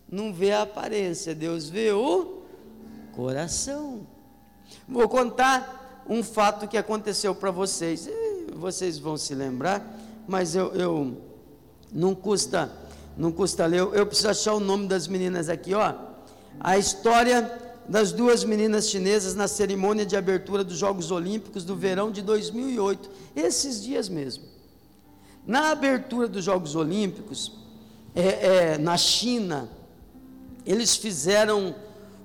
não 0.10 0.34
vê 0.34 0.52
a 0.52 0.62
aparência, 0.62 1.34
Deus 1.34 1.70
vê 1.70 1.92
o 1.92 2.44
coração. 3.14 4.06
Vou 4.88 5.08
contar 5.10 6.04
um 6.08 6.24
fato 6.24 6.68
que 6.68 6.78
aconteceu 6.78 7.34
para 7.34 7.52
vocês. 7.52 8.10
Vocês 8.54 9.00
vão 9.00 9.18
se 9.18 9.34
lembrar, 9.34 9.86
mas 10.28 10.56
eu, 10.56 10.74
eu 10.74 11.18
não 11.92 12.14
custa, 12.14 12.72
não 13.18 13.32
custa 13.32 13.66
ler. 13.66 13.80
Eu, 13.80 13.94
eu 13.96 14.06
preciso 14.06 14.30
achar 14.30 14.54
o 14.54 14.60
nome 14.60 14.88
das 14.88 15.08
meninas 15.08 15.50
aqui, 15.50 15.74
ó. 15.74 15.94
A 16.60 16.78
história 16.78 17.60
das 17.88 18.12
duas 18.12 18.44
meninas 18.44 18.90
chinesas 18.90 19.36
na 19.36 19.48
cerimônia 19.48 20.06
de 20.06 20.16
abertura 20.16 20.64
dos 20.64 20.78
Jogos 20.78 21.12
Olímpicos 21.12 21.64
do 21.64 21.76
verão 21.76 22.12
de 22.12 22.22
2008, 22.22 23.10
esses 23.36 23.82
dias 23.84 24.08
mesmo. 24.08 24.46
Na 25.46 25.72
abertura 25.72 26.28
dos 26.28 26.46
Jogos 26.46 26.74
Olímpicos, 26.74 27.52
é, 28.16 28.22
é, 28.74 28.78
na 28.78 28.98
China, 28.98 29.70
eles 30.66 30.96
fizeram 30.96 31.76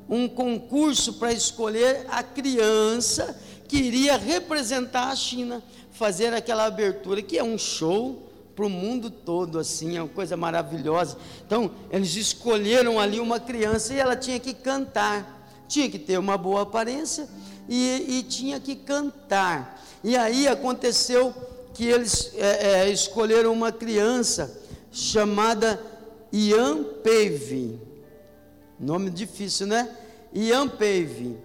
um 0.09 0.29
concurso 0.29 1.15
para 1.15 1.33
escolher 1.33 2.07
a 2.09 2.23
criança 2.23 3.39
que 3.67 3.77
iria 3.77 4.17
representar 4.17 5.11
a 5.11 5.17
China, 5.17 5.63
fazer 5.91 6.33
aquela 6.33 6.65
abertura, 6.65 7.21
que 7.21 7.37
é 7.37 7.43
um 7.43 7.59
show 7.59 8.31
para 8.55 8.65
o 8.65 8.71
mundo 8.71 9.11
todo, 9.11 9.59
assim, 9.59 9.97
é 9.97 10.03
uma 10.03 10.09
coisa 10.09 10.37
maravilhosa. 10.37 11.17
Então, 11.45 11.73
eles 11.91 12.15
escolheram 12.15 13.01
ali 13.01 13.19
uma 13.19 13.41
criança 13.41 13.93
e 13.93 13.99
ela 13.99 14.17
tinha 14.17 14.39
que 14.39 14.55
cantar, 14.55 15.45
tinha 15.67 15.91
que 15.91 15.99
ter 15.99 16.19
uma 16.19 16.39
boa 16.39 16.63
aparência 16.63 17.29
e, 17.69 18.19
e 18.19 18.23
tinha 18.23 18.61
que 18.61 18.77
cantar. 18.77 19.85
E 20.03 20.17
aí 20.17 20.47
aconteceu 20.47 21.35
que 21.79 21.87
eles 21.87 22.33
é, 22.35 22.81
é, 22.81 22.91
escolheram 22.91 23.53
uma 23.53 23.71
criança 23.71 24.53
chamada 24.91 25.81
Ian 26.33 26.83
Pave, 27.05 27.79
nome 28.81 29.11
difícil, 29.11 29.69
né? 29.69 29.89
Ian 30.35 30.67
Pave. 30.67 31.39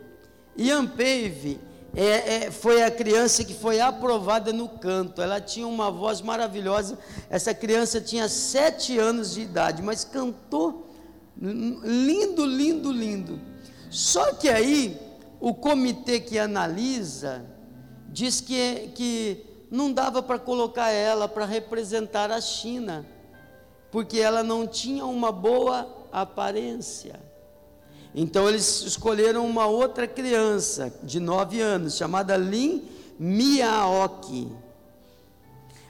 Ian 0.57 0.87
Pave 0.87 1.59
é, 1.95 2.05
é, 2.45 2.51
foi 2.51 2.81
a 2.81 2.89
criança 2.89 3.43
que 3.43 3.53
foi 3.53 3.79
aprovada 3.79 4.51
no 4.51 4.67
canto. 4.67 5.21
Ela 5.21 5.39
tinha 5.39 5.67
uma 5.67 5.91
voz 5.91 6.19
maravilhosa. 6.19 6.97
Essa 7.29 7.53
criança 7.53 8.01
tinha 8.01 8.27
sete 8.27 8.97
anos 8.97 9.35
de 9.35 9.41
idade, 9.41 9.83
mas 9.83 10.03
cantou 10.03 10.89
lindo, 11.39 12.43
lindo, 12.43 12.91
lindo. 12.91 13.39
Só 13.91 14.33
que 14.33 14.49
aí 14.49 14.99
o 15.39 15.53
comitê 15.53 16.19
que 16.19 16.39
analisa 16.39 17.45
diz 18.09 18.41
que, 18.41 18.89
que 18.95 19.52
não 19.74 19.92
dava 19.92 20.22
para 20.22 20.38
colocar 20.38 20.92
ela 20.92 21.27
para 21.27 21.46
representar 21.46 22.30
a 22.30 22.39
China, 22.39 23.03
porque 23.92 24.20
ela 24.20 24.44
não 24.44 24.68
tinha 24.68 25.03
uma 25.03 25.32
boa 25.32 25.92
aparência. 26.12 27.20
Então 28.13 28.48
eles 28.48 28.84
escolheram 28.84 29.44
uma 29.48 29.65
outra 29.65 30.06
criança 30.06 30.94
de 31.01 31.20
nove 31.20 31.60
anos, 31.60 31.98
chamada 31.98 32.38
Lin 32.38 32.88
Miaoki. 33.18 34.48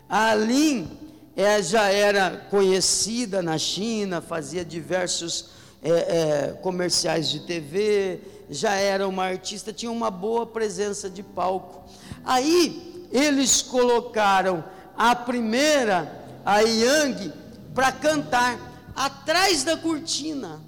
A 0.07 0.33
Lin 0.33 0.89
é, 1.35 1.61
já 1.61 1.89
era 1.89 2.37
conhecida 2.49 3.41
na 3.41 3.57
China, 3.57 4.21
fazia 4.21 4.63
diversos 4.63 5.49
é, 5.81 5.89
é, 5.89 6.47
comerciais 6.61 7.29
de 7.29 7.41
TV, 7.41 8.21
já 8.49 8.75
era 8.75 9.05
uma 9.05 9.25
artista, 9.25 9.73
tinha 9.73 9.91
uma 9.91 10.09
boa 10.09 10.45
presença 10.45 11.09
de 11.09 11.21
palco. 11.21 11.83
Aí 12.23 12.92
eles 13.13 13.61
colocaram 13.61 14.63
a 14.97 15.15
primeira, 15.15 16.25
a 16.43 16.59
Yang, 16.59 17.31
para 17.73 17.91
cantar 17.91 18.59
atrás 18.95 19.63
da 19.63 19.77
cortina. 19.77 20.59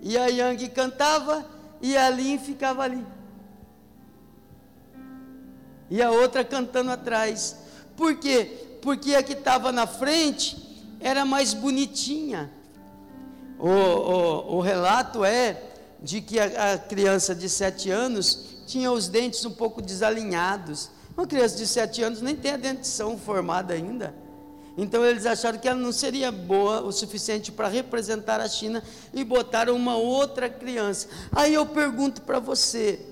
E 0.00 0.16
a 0.16 0.26
Yang 0.26 0.68
cantava 0.70 1.44
e 1.80 1.96
a 1.96 2.08
Lin 2.10 2.38
ficava 2.38 2.82
ali. 2.82 3.04
E 5.90 6.02
a 6.02 6.10
outra 6.10 6.44
cantando 6.44 6.90
atrás. 6.90 7.56
Por 7.96 8.16
quê? 8.16 8.78
Porque 8.82 9.14
a 9.14 9.22
que 9.22 9.32
estava 9.32 9.70
na 9.70 9.86
frente 9.86 10.56
era 11.00 11.24
mais 11.24 11.54
bonitinha. 11.54 12.50
O, 13.58 13.68
o, 13.68 14.56
o 14.56 14.60
relato 14.60 15.24
é 15.24 15.62
de 16.00 16.20
que 16.20 16.38
a, 16.38 16.74
a, 16.74 16.78
criança 16.78 17.34
de 17.34 17.48
sete 17.48 17.90
anos 17.90 18.62
tinha 18.66 18.92
os 18.92 19.08
dentes 19.08 19.44
um 19.44 19.50
pouco 19.50 19.82
desalinhados. 19.82 20.90
Uma 21.18 21.26
criança 21.26 21.56
de 21.56 21.66
sete 21.66 22.00
anos 22.00 22.22
nem 22.22 22.36
tem 22.36 22.52
a 22.52 22.56
dentição 22.56 23.18
formada 23.18 23.74
ainda. 23.74 24.14
Então 24.76 25.04
eles 25.04 25.26
acharam 25.26 25.58
que 25.58 25.66
ela 25.66 25.76
não 25.76 25.90
seria 25.90 26.30
boa 26.30 26.80
o 26.82 26.92
suficiente 26.92 27.50
para 27.50 27.66
representar 27.66 28.40
a 28.40 28.48
China 28.48 28.84
e 29.12 29.24
botaram 29.24 29.74
uma 29.74 29.96
outra 29.96 30.48
criança. 30.48 31.08
Aí 31.32 31.52
eu 31.52 31.66
pergunto 31.66 32.22
para 32.22 32.38
você: 32.38 33.04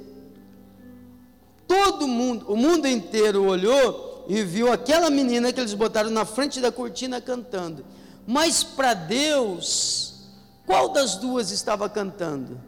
todo 1.67 2.07
mundo, 2.07 2.47
o 2.49 2.57
mundo 2.57 2.87
inteiro 2.87 3.43
olhou 3.43 4.25
e 4.29 4.41
viu 4.45 4.73
aquela 4.73 5.11
menina 5.11 5.53
que 5.53 5.59
eles 5.59 5.75
botaram 5.75 6.09
na 6.09 6.25
frente 6.25 6.61
da 6.61 6.71
cortina 6.71 7.21
cantando. 7.21 7.85
Mas 8.25 8.63
para 8.63 8.95
Deus, 8.95 10.29
qual 10.65 10.91
das 10.91 11.17
duas 11.17 11.51
estava 11.51 11.89
cantando? 11.89 12.61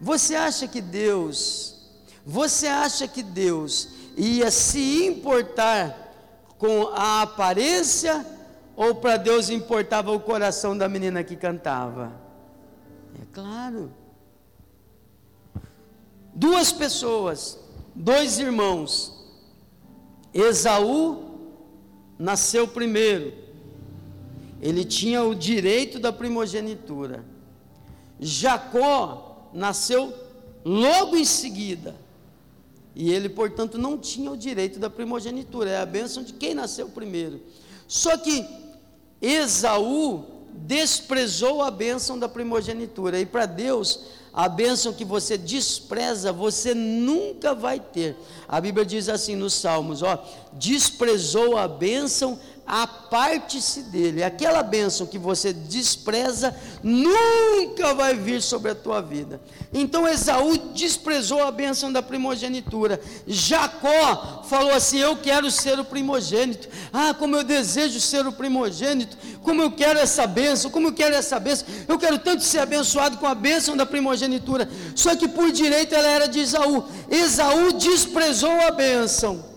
Você 0.00 0.36
acha 0.36 0.68
que 0.68 0.80
Deus, 0.80 1.73
você 2.24 2.66
acha 2.66 3.06
que 3.06 3.22
Deus 3.22 3.88
ia 4.16 4.50
se 4.50 5.06
importar 5.06 6.02
com 6.58 6.88
a 6.94 7.22
aparência 7.22 8.24
Ou 8.76 8.94
para 8.94 9.16
Deus 9.16 9.50
importava 9.50 10.10
o 10.10 10.18
coração 10.18 10.76
da 10.76 10.88
menina 10.88 11.22
que 11.22 11.36
cantava? 11.36 12.12
É 13.20 13.24
claro. 13.32 13.92
Duas 16.34 16.72
pessoas, 16.72 17.58
dois 17.94 18.40
irmãos. 18.40 19.12
Esaú 20.32 21.52
nasceu 22.18 22.66
primeiro. 22.66 23.32
Ele 24.60 24.84
tinha 24.84 25.22
o 25.22 25.34
direito 25.34 26.00
da 26.00 26.12
primogenitura. 26.12 27.24
Jacó 28.18 29.50
nasceu 29.52 30.12
logo 30.64 31.16
em 31.16 31.24
seguida. 31.24 31.94
E 32.94 33.12
ele, 33.12 33.28
portanto, 33.28 33.76
não 33.76 33.98
tinha 33.98 34.30
o 34.30 34.36
direito 34.36 34.78
da 34.78 34.88
primogenitura. 34.88 35.70
É 35.70 35.80
a 35.80 35.86
bênção 35.86 36.22
de 36.22 36.32
quem 36.32 36.54
nasceu 36.54 36.88
primeiro. 36.88 37.40
Só 37.88 38.16
que 38.16 38.46
Esaú 39.20 40.24
desprezou 40.54 41.62
a 41.62 41.70
bênção 41.70 42.18
da 42.18 42.28
primogenitura. 42.28 43.18
E 43.18 43.26
para 43.26 43.46
Deus, 43.46 44.00
a 44.32 44.48
bênção 44.48 44.92
que 44.92 45.04
você 45.04 45.38
despreza, 45.38 46.32
você 46.32 46.74
nunca 46.74 47.54
vai 47.54 47.80
ter. 47.80 48.16
A 48.48 48.60
Bíblia 48.60 48.84
diz 48.84 49.08
assim 49.08 49.36
nos 49.36 49.54
Salmos: 49.54 50.02
ó, 50.02 50.24
desprezou 50.52 51.56
a 51.56 51.66
bênção 51.66 52.38
aparte-se 52.66 53.82
dele. 53.82 54.22
Aquela 54.22 54.62
bênção 54.62 55.06
que 55.06 55.18
você 55.18 55.52
despreza 55.52 56.54
nunca 56.82 57.94
vai 57.94 58.14
vir 58.14 58.40
sobre 58.40 58.70
a 58.70 58.74
tua 58.74 59.00
vida. 59.00 59.40
Então 59.72 60.08
Esaú 60.08 60.56
desprezou 60.72 61.42
a 61.42 61.50
bênção 61.50 61.92
da 61.92 62.02
primogenitura. 62.02 63.00
Jacó 63.26 64.44
falou 64.48 64.72
assim: 64.72 64.98
Eu 64.98 65.16
quero 65.16 65.50
ser 65.50 65.78
o 65.78 65.84
primogênito. 65.84 66.68
Ah, 66.92 67.14
como 67.14 67.36
eu 67.36 67.44
desejo 67.44 68.00
ser 68.00 68.26
o 68.26 68.32
primogênito. 68.32 69.16
Como 69.42 69.60
eu 69.60 69.70
quero 69.70 69.98
essa 69.98 70.26
bênção. 70.26 70.70
Como 70.70 70.88
eu 70.88 70.92
quero 70.92 71.14
essa 71.14 71.38
bênção. 71.38 71.66
Eu 71.86 71.98
quero 71.98 72.18
tanto 72.18 72.42
ser 72.42 72.60
abençoado 72.60 73.18
com 73.18 73.26
a 73.26 73.34
bênção 73.34 73.76
da 73.76 73.84
primogenitura. 73.84 74.68
Só 74.94 75.14
que 75.14 75.28
por 75.28 75.52
direito 75.52 75.94
ela 75.94 76.08
era 76.08 76.26
de 76.26 76.40
Esaú. 76.40 76.84
Esaú 77.10 77.72
desprezou 77.72 78.60
a 78.62 78.70
bênção. 78.70 79.53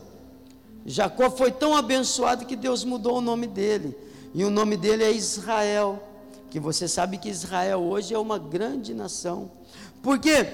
Jacó 0.90 1.30
foi 1.30 1.52
tão 1.52 1.76
abençoado 1.76 2.46
que 2.46 2.56
Deus 2.56 2.86
mudou 2.86 3.18
o 3.18 3.22
nome 3.22 3.46
dele. 3.46 3.94
E 4.34 4.46
o 4.46 4.50
nome 4.50 4.78
dele 4.78 5.04
é 5.04 5.12
Israel. 5.12 6.02
Que 6.50 6.62
você 6.62 6.88
sabe 6.88 7.18
que 7.18 7.28
Israel 7.28 7.82
hoje 7.82 8.14
é 8.14 8.18
uma 8.18 8.40
grande 8.40 8.94
nação. 8.94 9.52
Porque 10.02 10.48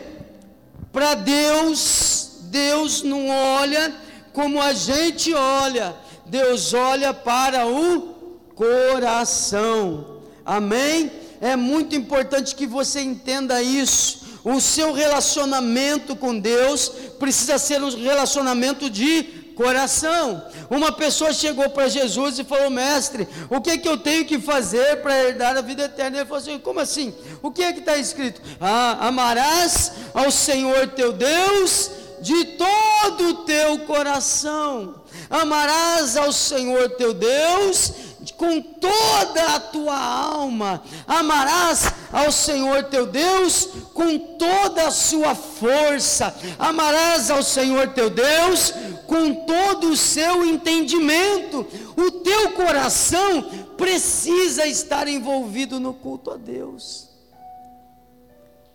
para 0.92 1.14
Deus, 1.14 2.40
Deus 2.46 3.04
não 3.04 3.30
olha 3.30 3.96
como 4.34 4.60
a 4.60 4.74
gente 4.74 5.32
olha. 5.36 5.96
Deus 6.26 6.74
olha 6.74 7.14
para 7.14 7.68
o 7.68 8.16
coração. 8.56 10.18
Amém? 10.44 11.12
É 11.40 11.56
muito 11.56 11.96
importante 11.96 12.56
que 12.56 12.66
você 12.66 13.02
entenda 13.02 13.62
isso. 13.62 14.40
O 14.44 14.60
seu 14.60 14.94
relacionamento 14.94 16.16
com 16.16 16.40
Deus 16.40 16.90
precisa 17.20 17.60
ser 17.60 17.84
um 17.84 17.90
relacionamento 17.90 18.90
de 18.90 19.43
coração. 19.56 20.46
Uma 20.70 20.92
pessoa 20.92 21.34
chegou 21.34 21.70
para 21.70 21.88
Jesus 21.88 22.40
e 22.40 22.44
falou: 22.44 22.70
Mestre, 22.70 23.28
o 23.50 23.62
que 23.62 23.72
é 23.72 23.78
que 23.78 23.88
eu 23.88 23.98
tenho 23.98 24.26
que 24.26 24.40
fazer 24.40 25.02
para 25.02 25.24
herdar 25.24 25.58
a 25.58 25.62
vida 25.62 25.84
eterna? 25.84 26.18
Ele 26.18 26.26
falou 26.26 26.42
assim: 26.42 26.60
Como 26.60 26.80
assim? 26.80 27.14
O 27.42 27.52
que 27.52 27.64
é 27.64 27.74
que 27.74 27.80
está 27.80 27.98
escrito? 27.98 28.42
Ah, 28.60 29.08
amarás 29.08 29.92
ao 30.14 30.32
Senhor 30.32 30.90
teu 30.90 31.14
Deus 31.14 31.92
de 32.22 32.46
todo 32.46 33.30
o 33.30 33.34
teu 33.44 33.80
coração. 33.80 34.96
Amarás 35.30 36.16
ao 36.16 36.32
Senhor 36.32 36.90
teu 36.92 37.14
Deus 37.14 37.94
com 38.38 38.62
toda 38.62 39.56
a 39.56 39.60
tua 39.60 39.98
alma. 39.98 40.84
Amarás 41.08 41.94
ao 42.12 42.32
Senhor 42.32 42.84
teu 42.86 43.06
Deus 43.06 43.68
com 43.94 44.18
toda 44.18 44.88
a 44.88 44.92
sua 44.92 45.36
força. 45.36 46.36
Amarás 46.58 47.30
ao 47.30 47.44
Senhor 47.44 47.90
teu 47.90 48.10
Deus 48.10 48.74
com 49.08 49.46
todo 49.46 49.90
o 49.90 49.98
seu 49.98 50.46
entendimento. 50.46 51.66
O 51.96 52.12
teu 52.12 52.52
coração 52.52 53.44
precisa 53.78 54.66
estar 54.66 55.08
envolvido 55.08 55.80
no 55.80 55.94
culto 55.94 56.32
a 56.32 56.38
Deus. 56.38 57.10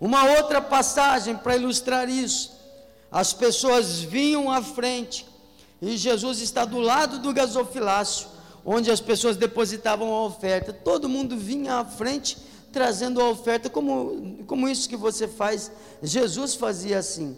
Uma 0.01 0.25
outra 0.25 0.61
passagem 0.61 1.37
para 1.37 1.57
ilustrar 1.57 2.09
isso. 2.09 2.57
As 3.11 3.33
pessoas 3.33 4.01
vinham 4.01 4.51
à 4.51 4.62
frente 4.62 5.27
e 5.81 5.97
Jesus 5.97 6.40
está 6.40 6.64
do 6.64 6.79
lado 6.79 7.18
do 7.21 7.33
gasofilácio, 7.33 8.29
onde 8.71 8.91
as 8.91 9.01
pessoas 9.01 9.35
depositavam 9.35 10.13
a 10.13 10.27
oferta. 10.27 10.75
Todo 10.75 11.09
mundo 11.09 11.39
vinha 11.39 11.77
à 11.77 11.85
frente 11.87 12.37
trazendo 12.71 13.19
a 13.19 13.31
oferta, 13.31 13.71
como, 13.71 14.45
como 14.47 14.69
isso 14.69 14.87
que 14.91 14.97
você 14.97 15.27
faz. 15.27 15.73
Jesus 16.03 16.55
fazia 16.55 16.99
assim. 16.99 17.35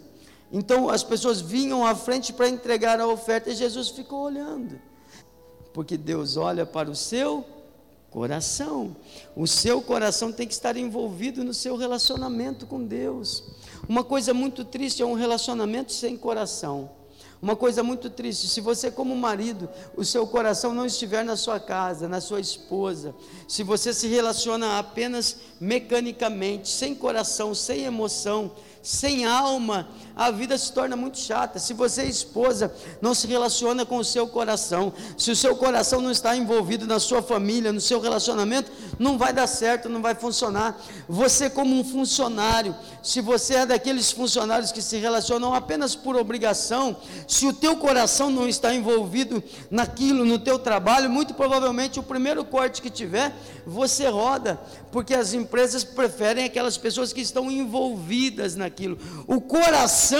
Então 0.51 0.89
as 0.89 1.05
pessoas 1.05 1.39
vinham 1.39 1.85
à 1.85 1.95
frente 1.95 2.33
para 2.33 2.49
entregar 2.49 2.99
a 2.99 3.07
oferta 3.07 3.49
e 3.49 3.55
Jesus 3.55 3.87
ficou 3.87 4.23
olhando. 4.23 4.77
Porque 5.73 5.95
Deus 5.95 6.35
olha 6.35 6.65
para 6.65 6.91
o 6.91 6.95
seu 6.95 7.45
coração. 8.09 8.93
O 9.33 9.47
seu 9.47 9.81
coração 9.81 10.33
tem 10.33 10.45
que 10.45 10.53
estar 10.53 10.75
envolvido 10.75 11.45
no 11.45 11.53
seu 11.53 11.77
relacionamento 11.77 12.65
com 12.65 12.83
Deus. 12.83 13.45
Uma 13.87 14.03
coisa 14.03 14.33
muito 14.33 14.65
triste 14.65 15.01
é 15.01 15.05
um 15.05 15.13
relacionamento 15.13 15.93
sem 15.93 16.17
coração. 16.17 16.89
Uma 17.41 17.55
coisa 17.55 17.81
muito 17.81 18.07
triste, 18.07 18.47
se 18.47 18.61
você, 18.61 18.91
como 18.91 19.15
marido, 19.15 19.67
o 19.97 20.05
seu 20.05 20.27
coração 20.27 20.75
não 20.75 20.85
estiver 20.85 21.25
na 21.25 21.35
sua 21.35 21.59
casa, 21.59 22.07
na 22.07 22.21
sua 22.21 22.39
esposa, 22.39 23.15
se 23.47 23.63
você 23.63 23.91
se 23.93 24.07
relaciona 24.07 24.77
apenas 24.77 25.37
mecanicamente, 25.59 26.69
sem 26.69 26.93
coração, 26.93 27.55
sem 27.55 27.83
emoção, 27.83 28.51
sem 28.83 29.25
alma, 29.25 29.89
a 30.15 30.31
vida 30.31 30.57
se 30.57 30.71
torna 30.71 30.95
muito 30.95 31.17
chata. 31.17 31.59
Se 31.59 31.73
você, 31.73 32.03
esposa, 32.03 32.73
não 33.01 33.13
se 33.13 33.27
relaciona 33.27 33.85
com 33.85 33.97
o 33.97 34.03
seu 34.03 34.27
coração, 34.27 34.93
se 35.17 35.31
o 35.31 35.35
seu 35.35 35.55
coração 35.55 36.01
não 36.01 36.11
está 36.11 36.35
envolvido 36.35 36.85
na 36.85 36.99
sua 36.99 37.21
família, 37.21 37.71
no 37.71 37.81
seu 37.81 37.99
relacionamento, 37.99 38.71
não 38.99 39.17
vai 39.17 39.33
dar 39.33 39.47
certo, 39.47 39.89
não 39.89 40.01
vai 40.01 40.15
funcionar. 40.15 40.79
Você, 41.07 41.49
como 41.49 41.79
um 41.79 41.83
funcionário, 41.83 42.75
se 43.01 43.21
você 43.21 43.55
é 43.55 43.65
daqueles 43.65 44.11
funcionários 44.11 44.71
que 44.71 44.81
se 44.81 44.97
relacionam 44.97 45.53
apenas 45.53 45.95
por 45.95 46.15
obrigação, 46.15 46.97
se 47.27 47.45
o 47.47 47.53
teu 47.53 47.77
coração 47.77 48.29
não 48.29 48.47
está 48.47 48.73
envolvido 48.73 49.43
naquilo, 49.69 50.25
no 50.25 50.37
teu 50.37 50.59
trabalho, 50.59 51.09
muito 51.09 51.33
provavelmente 51.33 51.99
o 51.99 52.03
primeiro 52.03 52.43
corte 52.45 52.81
que 52.81 52.89
tiver, 52.89 53.33
você 53.65 54.07
roda, 54.07 54.59
porque 54.91 55.13
as 55.13 55.33
empresas 55.33 55.83
preferem 55.83 56.45
aquelas 56.45 56.77
pessoas 56.77 57.13
que 57.13 57.21
estão 57.21 57.49
envolvidas 57.49 58.55
naquilo. 58.55 58.97
O 59.27 59.39
coração 59.39 60.10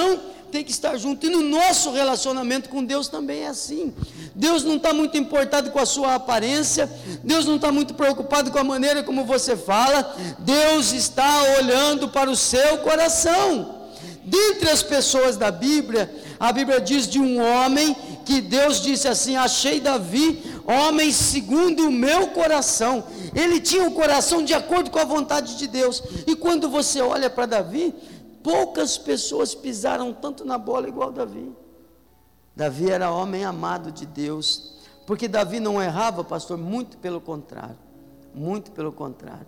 tem 0.51 0.63
que 0.63 0.71
estar 0.71 0.97
junto. 0.97 1.25
E 1.25 1.29
no 1.29 1.41
nosso 1.41 1.91
relacionamento 1.91 2.69
com 2.69 2.83
Deus 2.83 3.07
também 3.07 3.43
é 3.43 3.47
assim. 3.47 3.93
Deus 4.35 4.63
não 4.63 4.75
está 4.75 4.93
muito 4.93 5.17
importado 5.17 5.71
com 5.71 5.79
a 5.79 5.85
sua 5.85 6.15
aparência, 6.15 6.89
Deus 7.23 7.45
não 7.45 7.55
está 7.55 7.71
muito 7.71 7.93
preocupado 7.93 8.51
com 8.51 8.59
a 8.59 8.63
maneira 8.63 9.01
como 9.01 9.25
você 9.25 9.55
fala, 9.55 10.15
Deus 10.39 10.91
está 10.91 11.43
olhando 11.59 12.09
para 12.09 12.29
o 12.29 12.35
seu 12.35 12.79
coração. 12.79 13.81
Dentre 14.23 14.69
as 14.69 14.83
pessoas 14.83 15.35
da 15.35 15.49
Bíblia, 15.49 16.13
a 16.39 16.51
Bíblia 16.51 16.79
diz 16.79 17.07
de 17.07 17.19
um 17.19 17.41
homem 17.41 17.95
que 18.23 18.39
Deus 18.39 18.81
disse 18.81 19.07
assim: 19.07 19.35
Achei 19.35 19.79
Davi, 19.79 20.41
homem 20.65 21.11
segundo 21.11 21.87
o 21.87 21.91
meu 21.91 22.27
coração. 22.27 23.03
Ele 23.35 23.59
tinha 23.59 23.87
o 23.87 23.91
coração 23.91 24.43
de 24.43 24.53
acordo 24.53 24.91
com 24.91 24.99
a 24.99 25.05
vontade 25.05 25.57
de 25.57 25.67
Deus. 25.67 26.03
E 26.27 26.35
quando 26.35 26.69
você 26.69 27.01
olha 27.01 27.29
para 27.29 27.45
Davi, 27.45 27.93
poucas 28.43 28.97
pessoas 28.97 29.53
pisaram 29.55 30.13
tanto 30.13 30.45
na 30.45 30.57
bola 30.57 30.87
igual 30.87 31.11
Davi. 31.11 31.51
Davi 32.55 32.89
era 32.89 33.11
homem 33.11 33.45
amado 33.45 33.91
de 33.91 34.05
Deus, 34.05 34.73
porque 35.05 35.27
Davi 35.27 35.59
não 35.59 35.81
errava, 35.81 36.23
pastor, 36.23 36.57
muito 36.57 36.97
pelo 36.97 37.21
contrário. 37.21 37.77
Muito 38.33 38.71
pelo 38.71 38.91
contrário. 38.91 39.47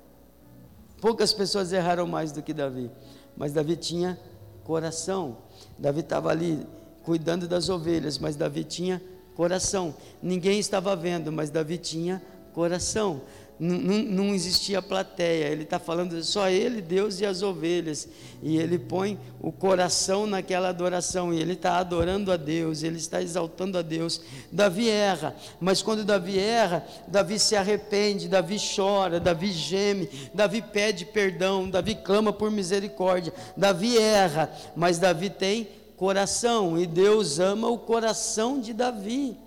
Poucas 0.99 1.34
pessoas 1.34 1.71
erraram 1.73 2.08
mais 2.08 2.32
do 2.32 2.41
que 2.41 2.53
Davi, 2.53 2.89
mas 3.36 3.51
Davi 3.51 3.75
tinha 3.75 4.19
coração. 4.63 5.38
Davi 5.77 5.99
estava 5.99 6.29
ali 6.29 6.65
cuidando 7.03 7.47
das 7.47 7.69
ovelhas, 7.69 8.17
mas 8.17 8.36
Davi 8.36 8.63
tinha 8.63 9.01
coração. 9.36 9.93
Ninguém 10.21 10.60
estava 10.60 10.95
vendo, 10.95 11.32
mas 11.32 11.49
Davi 11.49 11.77
tinha 11.77 12.21
coração 12.53 13.21
não, 13.63 14.36
existia 14.36 14.82
plateia, 14.82 15.45
ele 15.45 15.63
está 15.63 15.80
falando 15.80 16.21
só 16.23 16.49
ele, 16.49 16.82
Deus 16.82 17.21
e 17.21 17.26
as 17.26 17.41
ovelhas, 17.41 18.08
e 18.41 18.58
ele 18.58 18.78
põe 18.78 19.17
o 19.39 19.52
coração 19.52 20.28
naquela 20.28 20.69
adoração, 20.69 21.34
e 21.34 21.39
ele 21.39 21.54
está 21.54 21.78
adorando 21.78 22.32
a 22.32 22.36
Deus, 22.36 22.84
ele 22.84 22.97
está 22.97 23.21
exaltando 23.21 23.78
a 23.78 23.82
Deus. 23.82 24.19
Davi 24.52 24.89
erra, 24.89 25.34
mas 25.62 25.82
quando 25.82 26.04
Davi 26.04 26.38
erra, 26.38 26.86
Davi 27.08 27.39
se 27.39 27.56
arrepende, 27.56 28.28
Davi 28.28 28.58
chora, 28.76 29.19
Davi 29.19 29.52
geme, 29.52 30.10
Davi 30.34 30.62
pede 30.62 31.06
perdão, 31.06 31.69
Davi 31.69 31.95
clama 31.95 32.34
por 32.34 32.52
misericórdia, 32.52 33.34
Davi 33.56 33.97
erra, 33.97 34.52
mas 34.76 34.99
Davi 34.99 35.30
tem 35.30 35.69
coração, 35.95 36.78
e 36.78 36.86
Deus 36.86 37.39
ama 37.39 37.69
o 37.69 37.78
coração 37.78 38.60
de 38.60 38.73
Davi. 38.73 39.38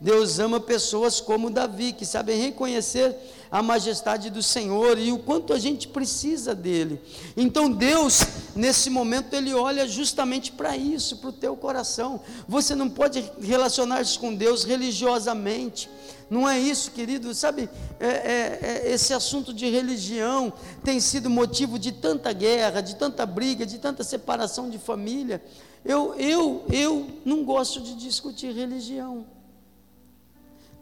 Deus 0.00 0.38
ama 0.38 0.60
pessoas 0.60 1.20
como 1.20 1.50
Davi, 1.50 1.92
que 1.92 2.04
sabem 2.04 2.38
reconhecer 2.40 3.16
a 3.50 3.62
majestade 3.62 4.30
do 4.30 4.42
Senhor 4.42 4.98
e 4.98 5.12
o 5.12 5.18
quanto 5.18 5.52
a 5.52 5.58
gente 5.58 5.88
precisa 5.88 6.54
dele. 6.54 7.00
Então 7.36 7.70
Deus, 7.70 8.20
nesse 8.54 8.90
momento, 8.90 9.34
ele 9.34 9.54
olha 9.54 9.86
justamente 9.86 10.52
para 10.52 10.76
isso, 10.76 11.18
para 11.18 11.30
o 11.30 11.32
teu 11.32 11.56
coração. 11.56 12.20
Você 12.48 12.74
não 12.74 12.88
pode 12.88 13.30
relacionar-se 13.40 14.18
com 14.18 14.34
Deus 14.34 14.64
religiosamente. 14.64 15.88
Não 16.28 16.48
é 16.48 16.58
isso, 16.58 16.90
querido. 16.90 17.32
Sabe, 17.34 17.68
é, 18.00 18.06
é, 18.06 18.58
é, 18.62 18.92
esse 18.92 19.14
assunto 19.14 19.54
de 19.54 19.68
religião 19.70 20.52
tem 20.82 20.98
sido 20.98 21.30
motivo 21.30 21.78
de 21.78 21.92
tanta 21.92 22.32
guerra, 22.32 22.80
de 22.80 22.96
tanta 22.96 23.24
briga, 23.24 23.64
de 23.64 23.78
tanta 23.78 24.02
separação 24.02 24.68
de 24.68 24.78
família. 24.78 25.42
Eu, 25.84 26.14
eu, 26.16 26.64
eu 26.72 27.06
não 27.24 27.44
gosto 27.44 27.80
de 27.80 27.94
discutir 27.94 28.52
religião. 28.52 29.24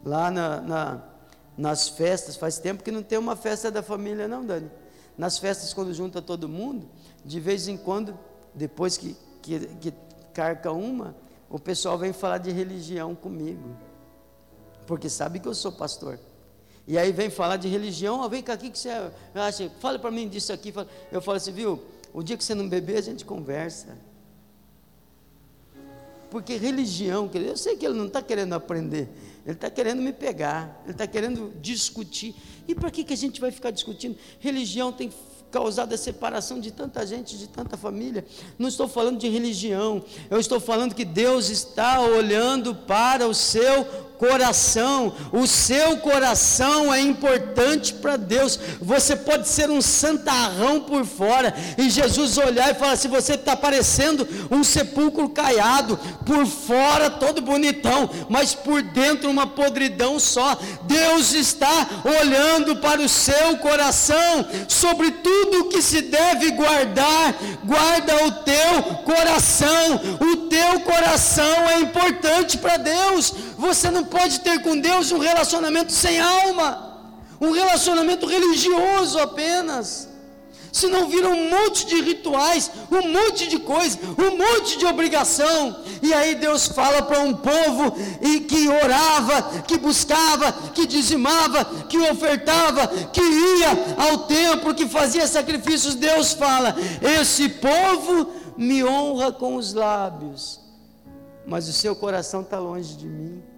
Lá 0.03 0.31
na, 0.31 0.61
na, 0.61 1.03
nas 1.57 1.87
festas, 1.87 2.35
faz 2.35 2.57
tempo 2.57 2.83
que 2.83 2.91
não 2.91 3.01
tem 3.01 3.17
uma 3.17 3.35
festa 3.35 3.71
da 3.71 3.81
família, 3.81 4.27
não, 4.27 4.45
Dani. 4.45 4.69
Nas 5.17 5.37
festas, 5.37 5.73
quando 5.73 5.93
junta 5.93 6.21
todo 6.21 6.49
mundo, 6.49 6.87
de 7.23 7.39
vez 7.39 7.67
em 7.67 7.77
quando, 7.77 8.17
depois 8.53 8.97
que, 8.97 9.15
que, 9.41 9.59
que 9.59 9.93
carca 10.33 10.71
uma, 10.71 11.15
o 11.49 11.57
pessoal 11.57 11.97
vem 11.97 12.11
falar 12.11 12.39
de 12.39 12.51
religião 12.51 13.15
comigo, 13.15 13.77
porque 14.85 15.09
sabe 15.09 15.39
que 15.39 15.47
eu 15.47 15.53
sou 15.53 15.71
pastor. 15.71 16.19
E 16.87 16.97
aí 16.97 17.11
vem 17.11 17.29
falar 17.29 17.57
de 17.57 17.67
religião, 17.67 18.27
vem 18.29 18.43
cá 18.43 18.53
aqui 18.53 18.69
que 18.69 18.77
você 18.77 18.89
acha, 19.33 19.71
fala 19.79 19.97
para 19.97 20.11
mim 20.11 20.27
disso 20.27 20.53
aqui. 20.53 20.73
Eu 21.11 21.21
falo 21.21 21.37
assim, 21.37 21.51
viu? 21.51 21.81
O 22.13 22.21
dia 22.21 22.37
que 22.37 22.43
você 22.43 22.53
não 22.53 22.69
beber, 22.69 22.97
a 22.97 23.01
gente 23.01 23.25
conversa. 23.25 23.97
Porque 26.29 26.57
religião, 26.57 27.29
eu 27.33 27.57
sei 27.57 27.75
que 27.75 27.85
ele 27.85 27.95
não 27.95 28.07
está 28.07 28.21
querendo 28.21 28.53
aprender, 28.53 29.09
ele 29.45 29.53
está 29.53 29.69
querendo 29.69 30.01
me 30.01 30.11
pegar, 30.11 30.81
ele 30.83 30.93
está 30.93 31.05
querendo 31.05 31.53
discutir. 31.61 32.35
E 32.67 32.73
para 32.73 32.89
que, 32.89 33.03
que 33.03 33.13
a 33.13 33.17
gente 33.17 33.39
vai 33.39 33.51
ficar 33.51 33.69
discutindo? 33.69 34.17
Religião 34.39 34.91
tem 34.91 35.11
causado 35.51 35.93
a 35.93 35.97
separação 35.97 36.59
de 36.59 36.71
tanta 36.71 37.05
gente, 37.05 37.37
de 37.37 37.47
tanta 37.47 37.77
família. 37.77 38.25
Não 38.57 38.67
estou 38.67 38.87
falando 38.87 39.19
de 39.19 39.29
religião, 39.29 40.03
eu 40.29 40.39
estou 40.39 40.59
falando 40.59 40.95
que 40.95 41.05
Deus 41.05 41.49
está 41.49 42.01
olhando 42.01 42.75
para 42.75 43.27
o 43.27 43.33
seu 43.33 43.85
coração. 44.17 45.13
O 45.31 45.45
seu 45.47 45.97
coração 45.97 46.93
é 46.93 47.01
importante 47.01 47.93
para 47.93 48.17
Deus. 48.17 48.59
Você 48.81 49.15
pode 49.15 49.47
ser 49.47 49.69
um 49.69 49.81
santarrão 49.81 50.81
por 50.81 51.05
fora 51.05 51.53
e 51.77 51.89
Jesus 51.89 52.37
olhar 52.37 52.71
e 52.71 52.75
falar 52.75 52.93
assim: 52.93 53.07
você 53.07 53.33
está 53.33 53.55
parecendo 53.55 54.27
um 54.49 54.63
sepulcro 54.63 55.29
caiado, 55.29 55.99
por 56.25 56.45
fora 56.45 57.09
todo 57.09 57.41
bonitão, 57.41 58.09
mas 58.29 58.53
por 58.53 58.81
dentro 58.81 59.29
uma 59.29 59.47
podridão 59.47 60.19
só. 60.19 60.57
Deus 60.83 61.33
está 61.33 61.87
olhando 62.21 62.77
para 62.77 63.01
o 63.01 63.09
seu 63.09 63.57
coração, 63.57 64.45
sobre 64.67 65.11
tudo 65.11 65.69
que 65.69 65.81
se 65.81 66.01
deve 66.01 66.51
guardar, 66.51 67.35
guarda 67.63 68.25
o 68.25 68.31
teu 68.43 68.83
coração. 69.03 70.01
O 70.19 70.37
teu 70.47 70.79
coração 70.81 71.69
é 71.69 71.79
importante 71.79 72.57
para 72.57 72.77
Deus. 72.77 73.33
Você 73.57 73.89
não 73.89 74.03
pode 74.05 74.39
ter 74.39 74.61
com 74.61 74.79
Deus 74.79 75.11
um 75.11 75.19
relacionamento 75.19 75.91
sem 75.91 76.19
alma, 76.19 77.13
um 77.39 77.51
relacionamento 77.51 78.25
religioso 78.25 79.19
apenas. 79.19 80.09
Se 80.75 80.87
não 80.87 81.07
vira 81.07 81.29
um 81.29 81.49
monte 81.49 81.85
de 81.85 82.01
rituais, 82.01 82.69
um 82.91 83.07
monte 83.07 83.47
de 83.47 83.59
coisa, 83.59 83.97
um 84.17 84.37
monte 84.37 84.77
de 84.77 84.85
obrigação. 84.85 85.73
E 86.01 86.13
aí 86.13 86.35
Deus 86.35 86.67
fala 86.67 87.01
para 87.01 87.21
um 87.21 87.33
povo 87.33 87.95
e 88.21 88.41
que 88.41 88.67
orava, 88.67 89.63
que 89.65 89.77
buscava, 89.77 90.51
que 90.73 90.85
dizimava, 90.85 91.63
que 91.87 91.97
ofertava, 91.97 92.89
que 92.89 93.21
ia 93.21 93.69
ao 93.97 94.17
templo, 94.27 94.75
que 94.75 94.85
fazia 94.85 95.25
sacrifícios. 95.27 95.95
Deus 95.95 96.33
fala: 96.33 96.75
Esse 97.01 97.47
povo 97.47 98.33
me 98.57 98.83
honra 98.83 99.31
com 99.31 99.55
os 99.55 99.73
lábios, 99.73 100.59
mas 101.47 101.69
o 101.69 101.73
seu 101.73 101.95
coração 101.95 102.41
está 102.41 102.59
longe 102.59 102.95
de 102.95 103.07
mim. 103.07 103.54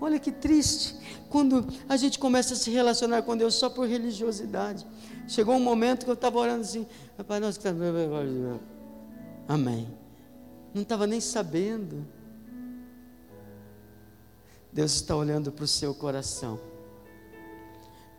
Olha 0.00 0.18
que 0.18 0.30
triste 0.30 0.94
quando 1.28 1.66
a 1.88 1.96
gente 1.96 2.18
começa 2.18 2.54
a 2.54 2.56
se 2.56 2.70
relacionar 2.70 3.22
com 3.22 3.36
Deus 3.36 3.54
só 3.54 3.68
por 3.68 3.86
religiosidade. 3.86 4.86
Chegou 5.26 5.54
um 5.54 5.60
momento 5.60 6.04
que 6.04 6.10
eu 6.10 6.14
estava 6.14 6.38
orando 6.38 6.62
assim, 6.62 6.86
Pai 7.26 7.40
está. 7.44 7.70
Amém. 9.48 9.88
Não 10.72 10.82
estava 10.82 11.06
nem 11.06 11.20
sabendo. 11.20 12.06
Deus 14.72 14.94
está 14.94 15.16
olhando 15.16 15.50
para 15.50 15.64
o 15.64 15.68
seu 15.68 15.94
coração. 15.94 16.60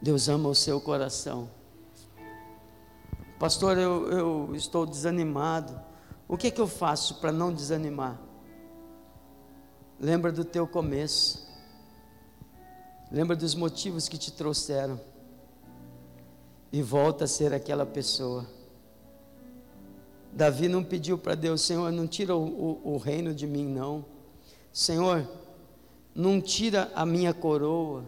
Deus 0.01 0.27
ama 0.29 0.49
o 0.49 0.55
seu 0.55 0.79
coração. 0.79 1.49
Pastor, 3.39 3.77
eu, 3.77 4.11
eu 4.11 4.55
estou 4.55 4.85
desanimado. 4.85 5.79
O 6.27 6.37
que 6.37 6.47
é 6.47 6.51
que 6.51 6.61
eu 6.61 6.67
faço 6.67 7.15
para 7.15 7.31
não 7.31 7.53
desanimar? 7.53 8.19
Lembra 9.99 10.31
do 10.31 10.45
teu 10.45 10.67
começo. 10.67 11.48
Lembra 13.11 13.35
dos 13.35 13.55
motivos 13.55 14.07
que 14.07 14.17
te 14.17 14.31
trouxeram. 14.31 14.99
E 16.71 16.81
volta 16.81 17.23
a 17.23 17.27
ser 17.27 17.53
aquela 17.53 17.85
pessoa. 17.85 18.45
Davi 20.31 20.67
não 20.67 20.83
pediu 20.83 21.17
para 21.17 21.33
Deus, 21.33 21.61
Senhor, 21.61 21.91
não 21.91 22.07
tira 22.07 22.35
o, 22.35 22.43
o, 22.43 22.93
o 22.93 22.97
reino 22.97 23.33
de 23.33 23.47
mim, 23.47 23.65
não. 23.65 24.05
Senhor, 24.71 25.27
não 26.13 26.39
tira 26.39 26.91
a 26.93 27.05
minha 27.05 27.33
coroa. 27.33 28.05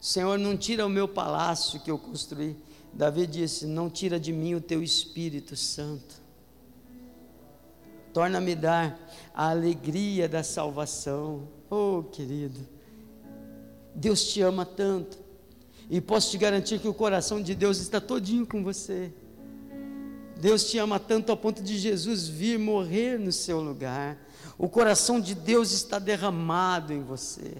Senhor, 0.00 0.38
não 0.38 0.56
tira 0.56 0.84
o 0.84 0.88
meu 0.88 1.06
palácio 1.06 1.78
que 1.78 1.90
eu 1.90 1.98
construí. 1.98 2.56
Davi 2.92 3.26
disse: 3.26 3.66
Não 3.66 3.88
tira 3.88 4.18
de 4.18 4.32
mim 4.32 4.54
o 4.54 4.60
teu 4.60 4.82
Espírito 4.82 5.54
Santo. 5.54 6.20
Torna-me 8.12 8.56
dar 8.56 8.98
a 9.32 9.50
alegria 9.50 10.28
da 10.28 10.42
salvação. 10.42 11.48
Oh, 11.70 12.02
querido. 12.10 12.58
Deus 13.94 14.24
te 14.24 14.40
ama 14.40 14.64
tanto. 14.64 15.18
E 15.88 16.00
posso 16.00 16.30
te 16.30 16.38
garantir 16.38 16.78
que 16.78 16.88
o 16.88 16.94
coração 16.94 17.42
de 17.42 17.54
Deus 17.54 17.78
está 17.78 18.00
todinho 18.00 18.46
com 18.46 18.62
você. 18.62 19.12
Deus 20.40 20.70
te 20.70 20.78
ama 20.78 20.98
tanto 20.98 21.30
ao 21.30 21.36
ponto 21.36 21.62
de 21.62 21.76
Jesus 21.76 22.28
vir 22.28 22.58
morrer 22.58 23.18
no 23.18 23.32
seu 23.32 23.60
lugar. 23.60 24.16
O 24.56 24.68
coração 24.68 25.20
de 25.20 25.34
Deus 25.34 25.72
está 25.72 25.98
derramado 25.98 26.92
em 26.92 27.02
você. 27.02 27.58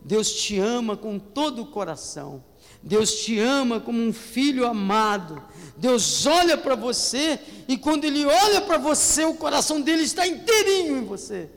Deus 0.00 0.32
te 0.32 0.58
ama 0.58 0.96
com 0.96 1.18
todo 1.18 1.62
o 1.62 1.66
coração. 1.66 2.42
Deus 2.82 3.24
te 3.24 3.38
ama 3.38 3.80
como 3.80 4.00
um 4.00 4.12
filho 4.12 4.64
amado. 4.64 5.42
Deus 5.76 6.24
olha 6.24 6.56
para 6.56 6.74
você 6.74 7.38
e 7.66 7.76
quando 7.76 8.04
Ele 8.04 8.24
olha 8.24 8.60
para 8.60 8.78
você, 8.78 9.24
o 9.24 9.34
coração 9.34 9.80
dele 9.80 10.02
está 10.02 10.26
inteirinho 10.26 10.98
em 10.98 11.04
você. 11.04 11.50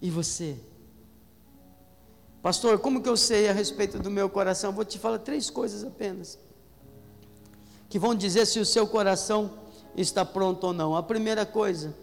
E 0.00 0.08
você? 0.08 0.56
Pastor, 2.42 2.80
como 2.80 3.00
que 3.00 3.08
eu 3.08 3.16
sei 3.16 3.48
a 3.48 3.52
respeito 3.52 4.00
do 4.00 4.10
meu 4.10 4.28
coração? 4.28 4.72
Vou 4.72 4.84
te 4.84 4.98
falar 4.98 5.20
três 5.20 5.48
coisas 5.48 5.84
apenas, 5.84 6.36
que 7.88 8.00
vão 8.00 8.16
dizer 8.16 8.46
se 8.46 8.58
o 8.58 8.66
seu 8.66 8.84
coração 8.84 9.52
está 9.96 10.24
pronto 10.24 10.64
ou 10.64 10.72
não. 10.72 10.96
A 10.96 11.02
primeira 11.04 11.46
coisa 11.46 11.94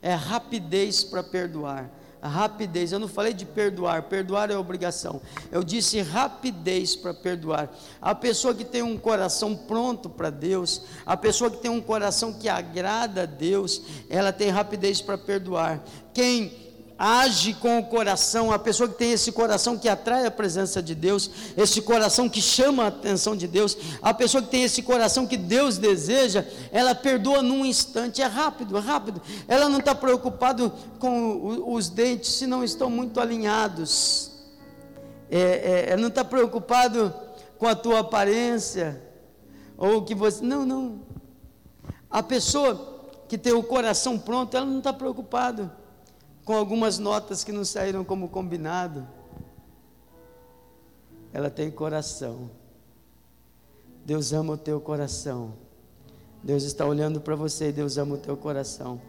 é 0.00 0.14
rapidez 0.14 1.04
para 1.04 1.22
perdoar. 1.22 1.90
A 2.22 2.28
rapidez, 2.28 2.92
eu 2.92 3.00
não 3.00 3.08
falei 3.08 3.34
de 3.34 3.44
perdoar, 3.44 4.04
perdoar 4.04 4.48
é 4.50 4.56
obrigação. 4.56 5.20
Eu 5.50 5.64
disse 5.64 6.00
rapidez 6.00 6.94
para 6.94 7.12
perdoar. 7.12 7.68
A 8.00 8.14
pessoa 8.14 8.54
que 8.54 8.64
tem 8.64 8.80
um 8.80 8.96
coração 8.96 9.56
pronto 9.56 10.08
para 10.08 10.30
Deus, 10.30 10.82
a 11.04 11.16
pessoa 11.16 11.50
que 11.50 11.56
tem 11.56 11.70
um 11.70 11.80
coração 11.80 12.32
que 12.32 12.48
agrada 12.48 13.24
a 13.24 13.26
Deus, 13.26 13.82
ela 14.08 14.32
tem 14.32 14.50
rapidez 14.50 15.02
para 15.02 15.18
perdoar. 15.18 15.82
Quem 16.14 16.71
age 16.98 17.54
com 17.54 17.78
o 17.78 17.84
coração, 17.84 18.52
a 18.52 18.58
pessoa 18.58 18.88
que 18.88 18.94
tem 18.94 19.12
esse 19.12 19.32
coração 19.32 19.76
que 19.76 19.88
atrai 19.88 20.26
a 20.26 20.30
presença 20.30 20.82
de 20.82 20.94
Deus, 20.94 21.30
esse 21.56 21.82
coração 21.82 22.28
que 22.28 22.40
chama 22.40 22.84
a 22.84 22.86
atenção 22.88 23.36
de 23.36 23.48
Deus, 23.48 23.76
a 24.00 24.14
pessoa 24.14 24.42
que 24.42 24.50
tem 24.50 24.62
esse 24.62 24.82
coração 24.82 25.26
que 25.26 25.36
Deus 25.36 25.78
deseja, 25.78 26.44
ela 26.70 26.94
perdoa 26.94 27.42
num 27.42 27.64
instante, 27.66 28.22
é 28.22 28.26
rápido, 28.26 28.76
é 28.76 28.80
rápido. 28.80 29.20
Ela 29.48 29.68
não 29.68 29.78
está 29.78 29.94
preocupada 29.94 30.72
com 30.98 31.72
os 31.74 31.88
dentes 31.88 32.32
se 32.32 32.46
não 32.46 32.62
estão 32.62 32.88
muito 32.88 33.20
alinhados, 33.20 34.30
é, 35.30 35.40
é, 35.40 35.90
ela 35.90 36.00
não 36.00 36.08
está 36.08 36.24
preocupado 36.24 37.12
com 37.58 37.66
a 37.66 37.74
tua 37.74 38.00
aparência, 38.00 39.02
ou 39.76 40.02
que 40.02 40.14
você. 40.14 40.44
Não, 40.44 40.64
não. 40.64 41.00
A 42.10 42.22
pessoa 42.22 43.10
que 43.28 43.38
tem 43.38 43.52
o 43.52 43.62
coração 43.62 44.18
pronto, 44.18 44.56
ela 44.56 44.66
não 44.66 44.78
está 44.78 44.92
preocupada 44.92 45.81
com 46.44 46.54
algumas 46.54 46.98
notas 46.98 47.44
que 47.44 47.52
não 47.52 47.64
saíram 47.64 48.04
como 48.04 48.28
combinado. 48.28 49.06
Ela 51.32 51.50
tem 51.50 51.70
coração. 51.70 52.50
Deus 54.04 54.32
ama 54.32 54.54
o 54.54 54.58
teu 54.58 54.80
coração. 54.80 55.54
Deus 56.42 56.64
está 56.64 56.84
olhando 56.84 57.20
para 57.20 57.36
você 57.36 57.68
e 57.68 57.72
Deus 57.72 57.96
ama 57.96 58.16
o 58.16 58.18
teu 58.18 58.36
coração. 58.36 59.00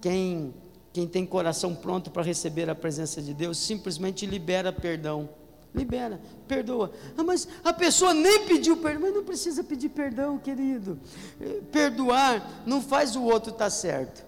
Quem 0.00 0.54
quem 0.92 1.06
tem 1.06 1.24
coração 1.24 1.74
pronto 1.74 2.10
para 2.10 2.22
receber 2.22 2.68
a 2.68 2.74
presença 2.74 3.22
de 3.22 3.32
Deus, 3.32 3.58
simplesmente 3.58 4.26
libera 4.26 4.72
perdão. 4.72 5.28
Libera, 5.72 6.20
perdoa. 6.48 6.90
Ah, 7.16 7.22
mas 7.22 7.46
a 7.62 7.72
pessoa 7.72 8.12
nem 8.12 8.44
pediu 8.44 8.76
perdão, 8.76 9.02
mas 9.02 9.14
não 9.14 9.22
precisa 9.22 9.62
pedir 9.62 9.90
perdão, 9.90 10.36
querido. 10.36 10.98
Eh, 11.40 11.60
perdoar 11.70 12.64
não 12.66 12.82
faz 12.82 13.14
o 13.14 13.22
outro 13.22 13.52
estar 13.52 13.66
tá 13.66 13.70
certo. 13.70 14.26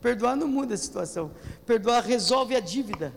Perdoar 0.00 0.36
não 0.36 0.46
muda 0.46 0.74
a 0.74 0.78
situação. 0.78 1.30
Perdoar 1.66 2.04
resolve 2.04 2.54
a 2.54 2.60
dívida. 2.60 3.12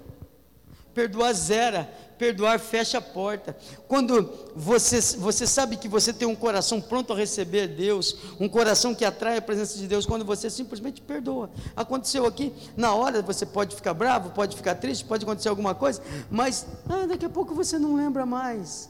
Perdoar 0.93 1.31
zera, 1.33 1.89
perdoar 2.17 2.59
fecha 2.59 2.97
a 2.97 3.01
porta. 3.01 3.55
Quando 3.87 4.29
você, 4.55 4.99
você 5.17 5.47
sabe 5.47 5.77
que 5.77 5.87
você 5.87 6.11
tem 6.11 6.27
um 6.27 6.35
coração 6.35 6.81
pronto 6.81 7.13
a 7.13 7.15
receber 7.15 7.67
Deus, 7.67 8.17
um 8.39 8.49
coração 8.49 8.93
que 8.93 9.05
atrai 9.05 9.37
a 9.37 9.41
presença 9.41 9.77
de 9.77 9.87
Deus, 9.87 10.05
quando 10.05 10.25
você 10.25 10.49
simplesmente 10.49 11.01
perdoa. 11.01 11.49
Aconteceu 11.75 12.25
aqui, 12.25 12.53
na 12.75 12.93
hora 12.93 13.21
você 13.21 13.45
pode 13.45 13.75
ficar 13.75 13.93
bravo, 13.93 14.31
pode 14.31 14.55
ficar 14.57 14.75
triste, 14.75 15.05
pode 15.05 15.23
acontecer 15.23 15.49
alguma 15.49 15.73
coisa, 15.73 16.01
mas 16.29 16.67
ah, 16.89 17.05
daqui 17.07 17.25
a 17.25 17.29
pouco 17.29 17.55
você 17.55 17.79
não 17.79 17.95
lembra 17.95 18.25
mais. 18.25 18.89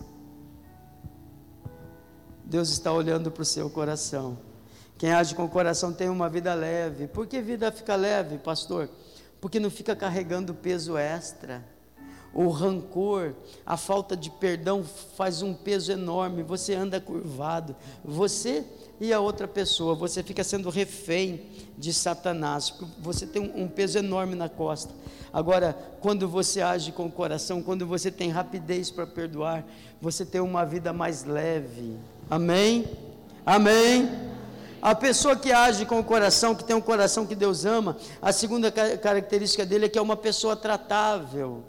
Deus 2.43 2.69
está 2.69 2.91
olhando 2.91 3.29
para 3.31 3.43
o 3.43 3.45
seu 3.45 3.69
coração. 3.69 4.50
Quem 5.01 5.11
age 5.11 5.33
com 5.33 5.45
o 5.45 5.49
coração 5.49 5.91
tem 5.91 6.09
uma 6.09 6.29
vida 6.29 6.53
leve. 6.53 7.07
Por 7.07 7.25
que 7.25 7.41
vida 7.41 7.71
fica 7.71 7.95
leve, 7.95 8.37
pastor? 8.37 8.87
Porque 9.41 9.59
não 9.59 9.71
fica 9.71 9.95
carregando 9.95 10.53
peso 10.53 10.95
extra 10.95 11.65
o 12.35 12.49
rancor, 12.49 13.33
a 13.65 13.75
falta 13.75 14.15
de 14.15 14.29
perdão 14.29 14.85
faz 15.17 15.41
um 15.41 15.55
peso 15.55 15.91
enorme, 15.91 16.43
você 16.43 16.75
anda 16.75 17.01
curvado, 17.01 17.75
você 18.05 18.63
e 18.99 19.11
a 19.11 19.19
outra 19.19 19.47
pessoa, 19.47 19.95
você 19.95 20.21
fica 20.21 20.43
sendo 20.43 20.69
refém 20.69 21.41
de 21.75 21.91
Satanás, 21.91 22.71
você 22.99 23.25
tem 23.25 23.41
um, 23.41 23.67
peso 23.67 23.97
enorme 23.97 24.35
na 24.35 24.47
costa. 24.47 24.93
Agora, 25.33 25.75
quando 25.99 26.29
você 26.29 26.61
age 26.61 26.91
com 26.91 27.07
o 27.07 27.11
coração, 27.11 27.63
quando 27.63 27.87
você 27.87 28.11
tem 28.11 28.29
rapidez 28.29 28.91
para 28.91 29.07
perdoar, 29.07 29.65
você 29.99 30.23
tem 30.23 30.41
uma 30.41 30.63
vida 30.63 30.93
mais 30.93 31.23
leve. 31.23 31.97
Amém? 32.29 32.85
Amém? 33.43 34.31
A 34.81 34.95
pessoa 34.95 35.35
que 35.35 35.51
age 35.51 35.85
com 35.85 35.99
o 35.99 36.03
coração, 36.03 36.55
que 36.55 36.63
tem 36.63 36.75
um 36.75 36.81
coração 36.81 37.25
que 37.25 37.35
Deus 37.35 37.65
ama, 37.65 37.97
a 38.19 38.31
segunda 38.31 38.71
característica 38.71 39.63
dele 39.63 39.85
é 39.85 39.89
que 39.89 39.99
é 39.99 40.01
uma 40.01 40.17
pessoa 40.17 40.55
tratável. 40.55 41.63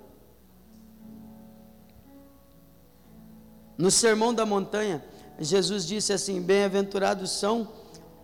No 3.77 3.90
Sermão 3.90 4.33
da 4.33 4.46
Montanha, 4.46 5.05
Jesus 5.38 5.87
disse 5.87 6.12
assim: 6.12 6.40
Bem-aventurados 6.40 7.31
são 7.33 7.68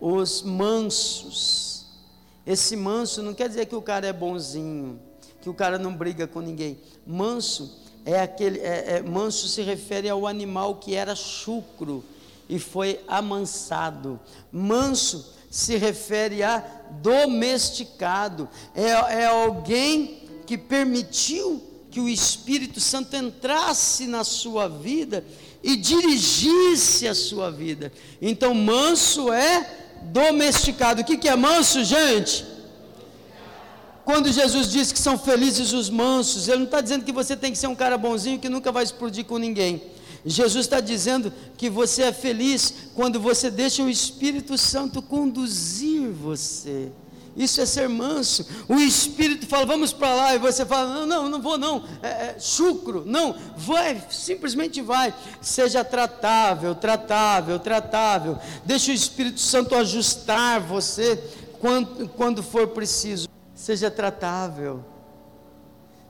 os 0.01 0.41
mansos. 0.41 1.85
Esse 2.45 2.75
manso 2.75 3.21
não 3.21 3.35
quer 3.35 3.47
dizer 3.47 3.67
que 3.67 3.75
o 3.75 3.81
cara 3.81 4.07
é 4.07 4.13
bonzinho, 4.13 4.99
que 5.39 5.49
o 5.49 5.53
cara 5.53 5.77
não 5.77 5.93
briga 5.93 6.25
com 6.25 6.39
ninguém. 6.39 6.79
Manso 7.05 7.79
é 8.03 8.19
aquele, 8.21 8.59
é, 8.59 8.95
é, 8.95 9.01
manso 9.03 9.47
se 9.47 9.61
refere 9.61 10.09
ao 10.09 10.25
animal 10.25 10.75
que 10.75 10.95
era 10.95 11.13
chucro 11.15 12.03
e 12.49 12.57
foi 12.57 12.99
amansado. 13.07 14.19
Manso 14.51 15.33
se 15.49 15.77
refere 15.77 16.43
a 16.43 16.63
domesticado, 17.01 18.49
é, 18.75 18.89
é 19.21 19.25
alguém 19.25 20.23
que 20.45 20.57
permitiu 20.57 21.63
que 21.89 21.99
o 21.99 22.09
Espírito 22.09 22.79
Santo 22.79 23.15
entrasse 23.15 24.05
na 24.05 24.23
sua 24.23 24.67
vida 24.67 25.23
e 25.63 25.75
dirigisse 25.75 27.07
a 27.07 27.15
sua 27.15 27.51
vida. 27.51 27.91
Então, 28.21 28.53
manso 28.53 29.31
é 29.31 29.87
domesticado. 30.03 31.01
O 31.01 31.03
que, 31.03 31.17
que 31.17 31.27
é 31.27 31.35
manso, 31.35 31.83
gente? 31.83 32.45
Quando 34.05 34.31
Jesus 34.31 34.71
diz 34.71 34.91
que 34.91 34.99
são 34.99 35.17
felizes 35.17 35.73
os 35.73 35.89
mansos, 35.89 36.47
Ele 36.47 36.59
não 36.59 36.65
está 36.65 36.81
dizendo 36.81 37.05
que 37.05 37.11
você 37.11 37.35
tem 37.35 37.51
que 37.51 37.57
ser 37.57 37.67
um 37.67 37.75
cara 37.75 37.97
bonzinho 37.97 38.39
que 38.39 38.49
nunca 38.49 38.71
vai 38.71 38.83
explodir 38.83 39.25
com 39.25 39.37
ninguém. 39.37 39.81
Jesus 40.25 40.65
está 40.65 40.79
dizendo 40.79 41.31
que 41.57 41.69
você 41.69 42.03
é 42.03 42.13
feliz 42.13 42.73
quando 42.95 43.19
você 43.19 43.49
deixa 43.49 43.83
o 43.83 43.89
Espírito 43.89 44.57
Santo 44.57 45.01
conduzir 45.01 46.09
você. 46.09 46.91
Isso 47.39 47.61
é 47.61 47.65
ser 47.65 47.87
manso. 47.87 48.45
O 48.67 48.75
Espírito 48.75 49.47
fala, 49.47 49.65
vamos 49.65 49.93
para 49.93 50.13
lá, 50.13 50.35
e 50.35 50.39
você 50.39 50.65
fala, 50.65 50.93
não, 50.93 51.05
não, 51.05 51.29
não 51.29 51.41
vou 51.41 51.57
não, 51.57 51.85
é, 52.01 52.07
é, 52.07 52.35
chucro, 52.39 53.03
não, 53.05 53.33
vai, 53.55 54.03
simplesmente 54.09 54.81
vai. 54.81 55.13
Seja 55.41 55.83
tratável, 55.83 56.75
tratável, 56.75 57.57
tratável. 57.57 58.37
Deixa 58.65 58.91
o 58.91 58.93
Espírito 58.93 59.39
Santo 59.39 59.73
ajustar 59.75 60.59
você 60.59 61.15
quando, 61.59 62.09
quando 62.09 62.43
for 62.43 62.67
preciso. 62.67 63.29
Seja 63.55 63.89
tratável. 63.89 64.83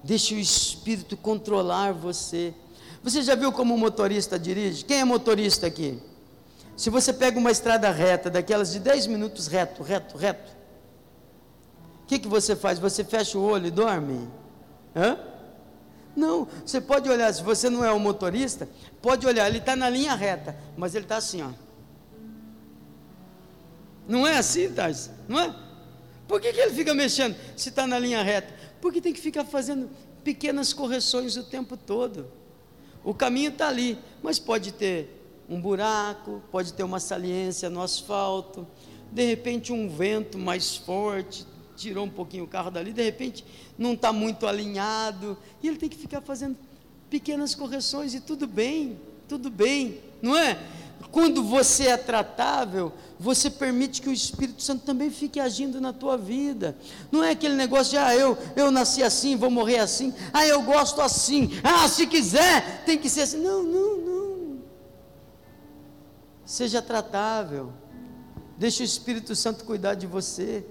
Deixe 0.03 0.33
o 0.33 0.39
Espírito 0.39 1.15
controlar 1.15 1.93
você. 1.93 2.55
Você 3.03 3.21
já 3.21 3.35
viu 3.35 3.51
como 3.51 3.73
um 3.73 3.77
motorista 3.77 4.37
dirige? 4.37 4.83
Quem 4.85 4.99
é 4.99 5.05
motorista 5.05 5.67
aqui? 5.67 5.99
Se 6.75 6.89
você 6.89 7.11
pega 7.13 7.37
uma 7.37 7.51
estrada 7.51 7.89
reta, 7.91 8.29
daquelas 8.29 8.71
de 8.71 8.79
10 8.79 9.07
minutos 9.07 9.47
reto, 9.47 9.83
reto, 9.83 10.17
reto, 10.17 10.59
que, 12.09 12.17
que 12.17 12.27
você 12.27 12.55
faz? 12.55 12.79
Você 12.79 13.03
fecha 13.03 13.37
o 13.37 13.43
olho 13.43 13.67
e 13.67 13.71
dorme? 13.71 14.27
Hã? 14.95 15.15
Não, 16.15 16.47
você 16.65 16.81
pode 16.81 17.07
olhar, 17.07 17.31
se 17.31 17.43
você 17.43 17.69
não 17.69 17.85
é 17.85 17.93
um 17.93 17.99
motorista, 17.99 18.67
pode 18.99 19.27
olhar, 19.27 19.47
ele 19.47 19.59
está 19.59 19.75
na 19.75 19.87
linha 19.87 20.15
reta, 20.15 20.57
mas 20.75 20.95
ele 20.95 21.05
está 21.05 21.17
assim, 21.17 21.43
ó. 21.43 21.51
Não 24.07 24.25
é 24.25 24.39
assim, 24.39 24.73
Tais? 24.73 25.11
Não 25.27 25.39
é? 25.39 25.55
Por 26.27 26.41
que, 26.41 26.51
que 26.51 26.59
ele 26.59 26.73
fica 26.73 26.95
mexendo 26.95 27.35
se 27.55 27.69
está 27.69 27.85
na 27.85 27.99
linha 27.99 28.23
reta? 28.23 28.51
Porque 28.81 28.99
tem 28.99 29.13
que 29.13 29.21
ficar 29.21 29.45
fazendo 29.45 29.87
pequenas 30.23 30.73
correções 30.73 31.37
o 31.37 31.43
tempo 31.43 31.77
todo. 31.77 32.27
O 33.03 33.13
caminho 33.13 33.49
está 33.49 33.67
ali, 33.67 33.97
mas 34.21 34.39
pode 34.39 34.71
ter 34.71 35.19
um 35.49 35.59
buraco, 35.59 36.41
pode 36.51 36.73
ter 36.73 36.83
uma 36.83 36.99
saliência 36.99 37.69
no 37.69 37.81
asfalto, 37.81 38.67
de 39.11 39.25
repente 39.25 39.73
um 39.73 39.89
vento 39.89 40.37
mais 40.37 40.75
forte, 40.75 41.45
tirou 41.75 42.05
um 42.05 42.09
pouquinho 42.09 42.43
o 42.43 42.47
carro 42.47 42.69
dali, 42.69 42.93
de 42.93 43.01
repente 43.01 43.43
não 43.77 43.93
está 43.93 44.13
muito 44.13 44.45
alinhado, 44.45 45.37
e 45.63 45.67
ele 45.67 45.77
tem 45.77 45.89
que 45.89 45.97
ficar 45.97 46.21
fazendo 46.21 46.57
pequenas 47.09 47.55
correções, 47.55 48.13
e 48.13 48.19
tudo 48.19 48.45
bem, 48.45 48.99
tudo 49.27 49.49
bem, 49.49 49.99
não 50.21 50.37
é? 50.37 50.59
Quando 51.11 51.43
você 51.43 51.87
é 51.87 51.97
tratável, 51.97 52.93
você 53.19 53.49
permite 53.49 54.01
que 54.01 54.09
o 54.09 54.13
Espírito 54.13 54.61
Santo 54.61 54.85
também 54.85 55.09
fique 55.09 55.39
agindo 55.39 55.81
na 55.81 55.91
tua 55.91 56.15
vida. 56.17 56.77
Não 57.11 57.23
é 57.23 57.31
aquele 57.31 57.55
negócio 57.55 57.91
de, 57.91 57.97
ah, 57.97 58.15
eu, 58.15 58.37
eu 58.55 58.69
nasci 58.69 59.01
assim, 59.01 59.35
vou 59.35 59.49
morrer 59.49 59.79
assim. 59.79 60.13
Ah, 60.31 60.45
eu 60.45 60.61
gosto 60.61 61.01
assim. 61.01 61.49
Ah, 61.63 61.87
se 61.87 62.05
quiser, 62.05 62.83
tem 62.85 62.97
que 62.97 63.09
ser 63.09 63.21
assim. 63.21 63.37
Não, 63.37 63.63
não, 63.63 63.97
não. 63.97 64.57
Seja 66.45 66.81
tratável. 66.81 67.73
Deixe 68.57 68.83
o 68.83 68.85
Espírito 68.85 69.35
Santo 69.35 69.65
cuidar 69.65 69.95
de 69.95 70.05
você. 70.05 70.63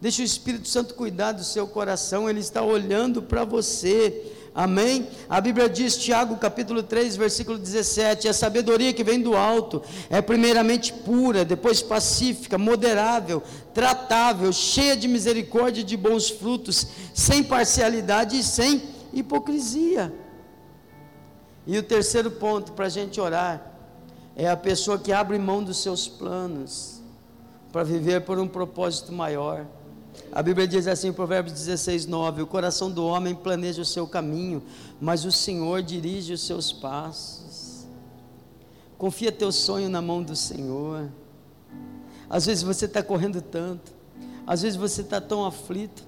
Deixa 0.00 0.22
o 0.22 0.24
Espírito 0.24 0.68
Santo 0.68 0.94
cuidar 0.94 1.32
do 1.32 1.44
seu 1.44 1.66
coração, 1.66 2.28
ele 2.28 2.40
está 2.40 2.62
olhando 2.62 3.20
para 3.22 3.44
você. 3.44 4.32
Amém? 4.58 5.06
A 5.28 5.40
Bíblia 5.40 5.68
diz, 5.68 5.96
Tiago 5.96 6.36
capítulo 6.36 6.82
3, 6.82 7.14
versículo 7.14 7.56
17: 7.56 8.26
a 8.26 8.32
sabedoria 8.32 8.92
que 8.92 9.04
vem 9.04 9.22
do 9.22 9.36
alto 9.36 9.80
é 10.10 10.20
primeiramente 10.20 10.92
pura, 10.92 11.44
depois 11.44 11.80
pacífica, 11.80 12.58
moderável, 12.58 13.40
tratável, 13.72 14.52
cheia 14.52 14.96
de 14.96 15.06
misericórdia 15.06 15.82
e 15.82 15.84
de 15.84 15.96
bons 15.96 16.28
frutos, 16.28 16.88
sem 17.14 17.44
parcialidade 17.44 18.36
e 18.36 18.42
sem 18.42 18.82
hipocrisia. 19.12 20.12
E 21.64 21.78
o 21.78 21.82
terceiro 21.84 22.32
ponto 22.32 22.72
para 22.72 22.86
a 22.86 22.88
gente 22.88 23.20
orar 23.20 23.64
é 24.34 24.50
a 24.50 24.56
pessoa 24.56 24.98
que 24.98 25.12
abre 25.12 25.38
mão 25.38 25.62
dos 25.62 25.80
seus 25.80 26.08
planos 26.08 27.00
para 27.70 27.84
viver 27.84 28.22
por 28.22 28.40
um 28.40 28.48
propósito 28.48 29.12
maior. 29.12 29.64
A 30.30 30.42
Bíblia 30.42 30.66
diz 30.66 30.86
assim, 30.86 31.12
Provérbios 31.12 31.54
16, 31.54 32.06
9: 32.06 32.42
O 32.42 32.46
coração 32.46 32.90
do 32.90 33.04
homem 33.06 33.34
planeja 33.34 33.82
o 33.82 33.84
seu 33.84 34.06
caminho, 34.06 34.62
mas 35.00 35.24
o 35.24 35.32
Senhor 35.32 35.82
dirige 35.82 36.32
os 36.32 36.42
seus 36.42 36.72
passos. 36.72 37.86
Confia 38.96 39.30
teu 39.30 39.52
sonho 39.52 39.88
na 39.88 40.02
mão 40.02 40.22
do 40.22 40.34
Senhor. 40.34 41.08
Às 42.28 42.46
vezes 42.46 42.62
você 42.62 42.84
está 42.84 43.02
correndo 43.02 43.40
tanto, 43.40 43.92
às 44.46 44.62
vezes 44.62 44.76
você 44.76 45.00
está 45.00 45.20
tão 45.20 45.46
aflito, 45.46 46.04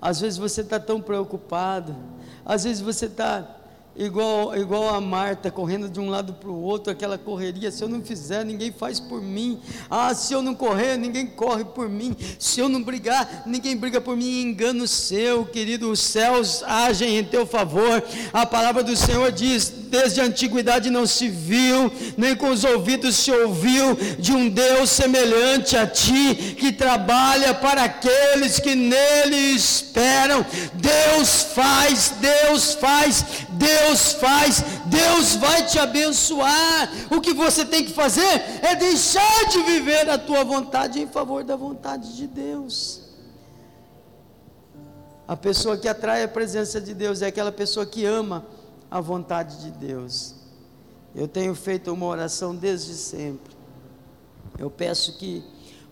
às 0.00 0.20
vezes 0.20 0.38
você 0.38 0.60
está 0.60 0.78
tão 0.78 1.00
preocupado, 1.00 1.96
às 2.44 2.64
vezes 2.64 2.82
você 2.82 3.06
está 3.06 3.61
igual, 3.96 4.56
igual 4.56 4.94
a 4.94 5.00
Marta, 5.00 5.50
correndo 5.50 5.88
de 5.88 6.00
um 6.00 6.08
lado 6.08 6.32
para 6.34 6.48
o 6.48 6.62
outro, 6.62 6.92
aquela 6.92 7.18
correria. 7.18 7.70
Se 7.70 7.82
eu 7.82 7.88
não 7.88 8.02
fizer, 8.02 8.44
ninguém 8.44 8.72
faz 8.72 8.98
por 8.98 9.20
mim. 9.20 9.60
Ah, 9.90 10.14
se 10.14 10.32
eu 10.32 10.42
não 10.42 10.54
correr, 10.54 10.96
ninguém 10.96 11.26
corre 11.26 11.64
por 11.64 11.88
mim. 11.88 12.16
Se 12.38 12.60
eu 12.60 12.68
não 12.68 12.82
brigar, 12.82 13.42
ninguém 13.46 13.76
briga 13.76 14.00
por 14.00 14.16
mim. 14.16 14.40
Engano 14.42 14.88
seu, 14.88 15.44
querido, 15.44 15.90
os 15.90 16.00
céus 16.00 16.62
agem 16.64 17.18
em 17.18 17.24
teu 17.24 17.46
favor. 17.46 18.02
A 18.32 18.46
palavra 18.46 18.82
do 18.82 18.96
Senhor 18.96 19.30
diz: 19.30 19.72
desde 19.92 20.22
a 20.22 20.24
antiguidade 20.24 20.88
não 20.88 21.06
se 21.06 21.28
viu, 21.28 21.92
nem 22.16 22.34
com 22.34 22.48
os 22.48 22.64
ouvidos 22.64 23.14
se 23.16 23.30
ouviu 23.30 23.94
de 24.18 24.32
um 24.32 24.48
Deus 24.48 24.88
semelhante 24.90 25.76
a 25.76 25.86
ti, 25.86 26.56
que 26.58 26.72
trabalha 26.72 27.52
para 27.52 27.84
aqueles 27.84 28.58
que 28.58 28.74
nele 28.74 29.36
esperam. 29.54 30.44
Deus 30.72 31.42
faz, 31.54 32.14
Deus 32.20 32.74
faz, 32.74 33.24
Deus 33.50 33.81
faz, 34.14 34.62
Deus 34.86 35.36
vai 35.36 35.66
te 35.66 35.78
abençoar. 35.78 36.88
O 37.10 37.20
que 37.20 37.32
você 37.32 37.64
tem 37.64 37.84
que 37.84 37.92
fazer 37.92 38.42
é 38.62 38.74
deixar 38.74 39.46
de 39.48 39.62
viver 39.62 40.08
a 40.08 40.18
tua 40.18 40.44
vontade 40.44 41.00
em 41.00 41.06
favor 41.06 41.44
da 41.44 41.56
vontade 41.56 42.16
de 42.16 42.26
Deus. 42.26 43.02
A 45.26 45.36
pessoa 45.36 45.76
que 45.76 45.88
atrai 45.88 46.22
a 46.22 46.28
presença 46.28 46.80
de 46.80 46.92
Deus 46.94 47.22
é 47.22 47.26
aquela 47.26 47.52
pessoa 47.52 47.86
que 47.86 48.04
ama 48.04 48.44
a 48.90 49.00
vontade 49.00 49.58
de 49.62 49.70
Deus. 49.70 50.34
Eu 51.14 51.28
tenho 51.28 51.54
feito 51.54 51.92
uma 51.92 52.06
oração 52.06 52.54
desde 52.54 52.94
sempre. 52.94 53.54
Eu 54.58 54.70
peço 54.70 55.16
que 55.16 55.42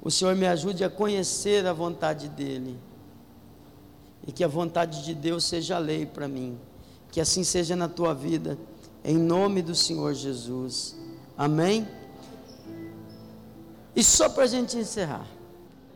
o 0.03 0.11
Senhor 0.11 0.35
me 0.35 0.46
ajude 0.46 0.83
a 0.85 0.90
conhecer 0.90 1.66
a 1.66 1.72
vontade 1.72 2.29
dEle. 2.29 2.79
E 4.26 4.33
que 4.33 4.44
a 4.44 4.48
vontade 4.48 5.05
de 5.05 5.14
Deus 5.14 5.44
seja 5.44 5.79
lei 5.79 6.05
para 6.05 6.29
mim. 6.29 6.59
Que 7.11 7.20
assim 7.20 7.44
seja 7.44 7.75
na 7.75 7.88
tua 7.88 8.14
vida. 8.14 8.59
Em 9.05 9.16
nome 9.16 9.62
do 9.62 9.75
Senhor 9.75 10.14
Jesus. 10.14 10.96
Amém? 11.37 11.87
E 13.94 14.03
só 14.03 14.29
para 14.29 14.44
a 14.44 14.46
gente 14.46 14.77
encerrar. 14.77 15.27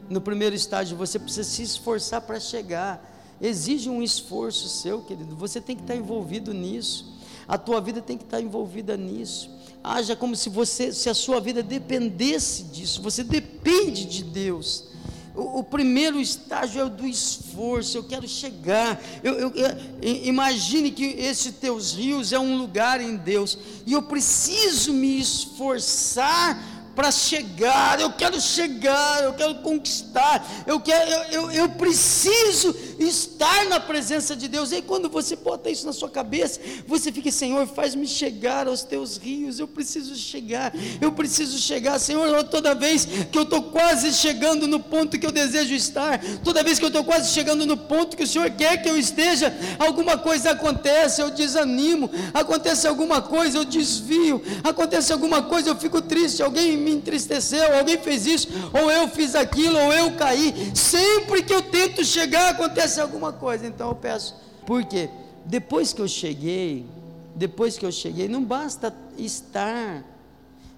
No 0.09 0.21
primeiro 0.21 0.55
estágio, 0.55 0.97
você 0.97 1.19
precisa 1.19 1.49
se 1.49 1.63
esforçar 1.63 2.21
para 2.21 2.39
chegar 2.39 3.15
exige 3.41 3.89
um 3.89 4.03
esforço 4.03 4.69
seu, 4.69 5.03
querido. 5.03 5.37
Você 5.37 5.61
tem 5.61 5.77
que 5.77 5.83
estar 5.83 5.97
envolvido 5.97 6.53
nisso. 6.53 7.15
A 7.47 7.59
tua 7.59 7.81
vida 7.81 8.01
tem 8.01 8.17
que 8.17 8.25
estar 8.25 8.41
envolvida 8.41 8.97
nisso. 8.97 9.51
Haja 9.83 10.17
como 10.17 10.35
se 10.35 10.49
você, 10.49 10.93
se 10.93 11.11
a 11.11 11.15
sua 11.15 11.41
vida 11.41 11.63
dependesse 11.63 12.65
disso. 12.65 13.03
Você 13.03 13.23
depende 13.23 14.05
de 14.07 14.25
Deus. 14.25 14.89
O, 15.35 15.59
o 15.59 15.65
primeiro 15.65 16.21
estágio 16.21 16.81
é 16.81 16.85
o 16.85 16.89
do 16.89 17.07
esforço. 17.07 17.99
Eu 17.99 18.05
quero 18.05 18.29
chegar. 18.29 19.03
Eu, 19.23 19.35
eu, 19.35 19.53
eu, 19.55 19.69
imagine 20.01 20.91
que 20.91 21.05
esses 21.05 21.53
teus 21.55 21.93
rios 21.93 22.33
é 22.33 22.39
um 22.39 22.57
lugar 22.57 23.01
em 23.01 23.17
Deus 23.17 23.59
e 23.85 23.93
eu 23.93 24.03
preciso 24.03 24.93
me 24.93 25.21
esforçar 25.21 26.75
para 26.95 27.11
chegar, 27.11 28.01
eu 28.01 28.13
quero 28.13 28.41
chegar, 28.41 29.25
eu 29.25 29.35
quero 29.35 29.57
conquistar, 29.57 30.47
eu, 30.67 30.79
quero, 30.79 31.11
eu, 31.11 31.23
eu, 31.33 31.51
eu, 31.51 31.69
preciso 31.71 32.75
estar 32.99 33.67
na 33.67 33.81
presença 33.81 34.35
de 34.37 34.49
Deus. 34.49 34.73
E 34.73 34.77
aí, 34.77 34.83
quando 34.83 35.09
você 35.09 35.37
bota 35.37 35.71
isso 35.71 35.87
na 35.87 35.93
sua 35.93 36.11
cabeça, 36.11 36.61
você 36.87 37.11
fica, 37.11 37.31
Senhor, 37.31 37.67
faz-me 37.67 38.07
chegar 38.07 38.67
aos 38.69 38.83
teus 38.83 39.17
rios, 39.17 39.59
eu 39.59 39.67
preciso 39.67 40.15
chegar, 40.15 40.73
eu 41.01 41.13
preciso 41.13 41.59
chegar, 41.59 41.99
Senhor, 41.99 42.45
toda 42.45 42.75
vez 42.75 43.07
que 43.31 43.39
eu 43.39 43.43
estou 43.43 43.63
quase 43.63 44.13
chegando 44.13 44.67
no 44.67 44.81
ponto 44.81 45.19
que 45.19 45.27
eu 45.27 45.33
desejo 45.33 45.75
estar, 45.75 46.21
toda 46.43 46.63
vez 46.63 46.79
que 46.79 46.85
eu 46.85 46.89
estou 46.89 47.05
quase 47.05 47.33
chegando 47.33 47.67
no 47.67 47.77
ponto 47.77 48.17
que 48.17 48.25
o 48.25 48.27
Senhor 48.27 48.51
quer 48.51 48.83
que 48.83 48.89
eu 48.89 48.97
esteja, 48.97 49.53
alguma 49.79 50.17
coisa 50.19 50.51
acontece, 50.51 51.21
eu 51.21 51.31
desanimo, 51.31 52.11
acontece 52.33 52.87
alguma 52.87 53.21
coisa, 53.21 53.59
eu 53.59 53.65
desvio, 53.65 54.43
acontece 54.63 55.13
alguma 55.13 55.43
coisa, 55.43 55.71
eu 55.71 55.77
fico 55.77 56.01
triste, 56.01 56.43
alguém 56.43 56.77
me 56.77 56.93
entristeceu, 56.93 57.77
alguém 57.77 57.99
fez 57.99 58.27
isso, 58.27 58.49
ou 58.73 58.91
eu 58.91 59.09
fiz 59.09 59.35
aquilo, 59.35 59.79
ou 59.79 59.93
eu 59.93 60.13
caí. 60.13 60.73
Sempre 60.75 61.43
que 61.43 61.53
eu 61.53 61.63
tento 61.63 62.05
chegar, 62.05 62.51
acontece 62.51 62.84
alguma 63.01 63.33
coisa. 63.33 63.67
Então 63.67 63.89
eu 63.89 63.95
peço, 63.95 64.35
por 64.67 64.85
quê? 64.85 65.09
Depois 65.45 65.93
que 65.93 66.01
eu 66.01 66.09
cheguei, 66.09 66.87
depois 67.35 67.77
que 67.77 67.85
eu 67.85 67.93
cheguei, 67.93 68.29
não 68.29 68.43
basta 68.43 68.95
estar, 69.19 70.05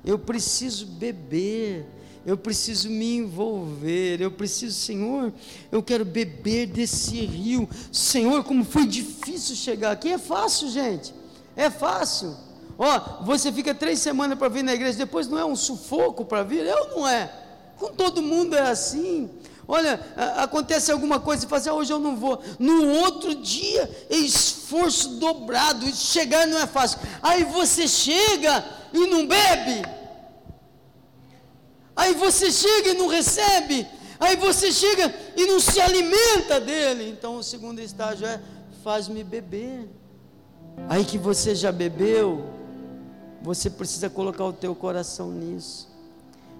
eu 0.04 0.18
preciso 0.18 0.86
beber, 0.86 1.86
eu 2.24 2.36
preciso 2.36 2.90
me 2.90 3.16
envolver, 3.16 4.20
eu 4.20 4.30
preciso, 4.30 4.76
Senhor, 4.76 5.32
eu 5.70 5.82
quero 5.82 6.04
beber 6.04 6.66
desse 6.66 7.20
rio. 7.24 7.68
Senhor, 7.92 8.42
como 8.42 8.64
foi 8.64 8.86
difícil 8.86 9.54
chegar 9.54 9.92
aqui, 9.92 10.12
é 10.12 10.18
fácil, 10.18 10.68
gente, 10.68 11.14
é 11.54 11.70
fácil. 11.70 12.36
Ó, 12.78 13.24
você 13.24 13.52
fica 13.52 13.74
três 13.74 14.00
semanas 14.00 14.38
para 14.38 14.48
vir 14.48 14.62
na 14.62 14.74
igreja, 14.74 14.98
depois 14.98 15.28
não 15.28 15.38
é 15.38 15.44
um 15.44 15.56
sufoco 15.56 16.24
para 16.24 16.42
vir? 16.42 16.66
Eu 16.66 16.88
não 16.90 17.08
é. 17.08 17.32
Com 17.76 17.92
todo 17.92 18.22
mundo 18.22 18.56
é 18.56 18.70
assim. 18.70 19.30
Olha, 19.68 20.00
acontece 20.36 20.92
alguma 20.92 21.18
coisa 21.18 21.44
e 21.44 21.48
fala 21.48 21.60
assim, 21.60 21.68
ah, 21.70 21.74
hoje 21.74 21.92
eu 21.92 21.98
não 21.98 22.16
vou. 22.16 22.40
No 22.58 22.88
outro 23.00 23.34
dia, 23.34 23.90
é 24.08 24.16
esforço 24.16 25.18
dobrado. 25.18 25.86
Chegar 25.94 26.46
não 26.46 26.58
é 26.58 26.66
fácil. 26.66 27.00
Aí 27.20 27.42
você 27.44 27.88
chega 27.88 28.64
e 28.92 29.06
não 29.06 29.26
bebe. 29.26 29.82
Aí 31.96 32.14
você 32.14 32.52
chega 32.52 32.90
e 32.90 32.94
não 32.94 33.08
recebe. 33.08 33.86
Aí 34.20 34.36
você 34.36 34.70
chega 34.70 35.12
e 35.36 35.46
não 35.46 35.58
se 35.58 35.80
alimenta 35.80 36.60
dele. 36.60 37.10
Então 37.10 37.36
o 37.36 37.42
segundo 37.42 37.80
estágio 37.80 38.26
é 38.26 38.40
faz-me 38.84 39.24
beber. 39.24 39.88
Aí 40.88 41.04
que 41.04 41.18
você 41.18 41.54
já 41.54 41.72
bebeu, 41.72 42.44
você 43.42 43.68
precisa 43.68 44.08
colocar 44.08 44.44
o 44.44 44.52
teu 44.52 44.74
coração 44.74 45.32
nisso. 45.32 45.85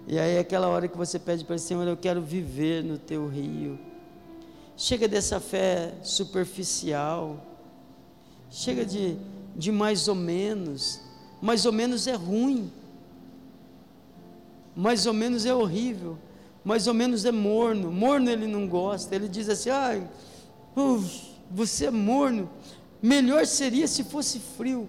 E 0.07 0.19
aí 0.19 0.37
é 0.37 0.39
aquela 0.39 0.69
hora 0.69 0.87
que 0.87 0.97
você 0.97 1.19
pede 1.19 1.45
para 1.45 1.57
o 1.57 1.59
Senhor, 1.59 1.87
eu 1.87 1.97
quero 1.97 2.23
viver 2.23 2.85
no 2.85 2.97
teu 2.97 3.27
rio. 3.27 3.77
Chega 4.77 5.09
dessa 5.09 5.41
fé 5.41 5.95
superficial. 6.03 7.45
Chega 8.49 8.85
de, 8.85 9.17
de 9.57 9.73
mais 9.73 10.07
ou 10.07 10.15
menos. 10.15 11.01
Mais 11.43 11.67
ou 11.67 11.73
menos 11.73 12.07
é 12.07 12.15
ruim. 12.15 12.71
Mais 14.77 15.07
ou 15.07 15.13
menos 15.13 15.45
é 15.45 15.53
horrível. 15.53 16.17
Mais 16.63 16.87
ou 16.87 16.95
menos 16.95 17.25
é 17.25 17.33
morno. 17.33 17.91
Morno 17.91 18.31
ele 18.31 18.47
não 18.47 18.69
gosta. 18.69 19.15
Ele 19.15 19.29
diz 19.29 19.49
assim: 19.49 19.71
ah, 19.71 20.01
uh, 20.77 21.05
você 21.51 21.87
é 21.87 21.91
morno. 21.91 22.49
Melhor 23.03 23.45
seria 23.45 23.89
se 23.89 24.05
fosse 24.05 24.39
frio. 24.39 24.89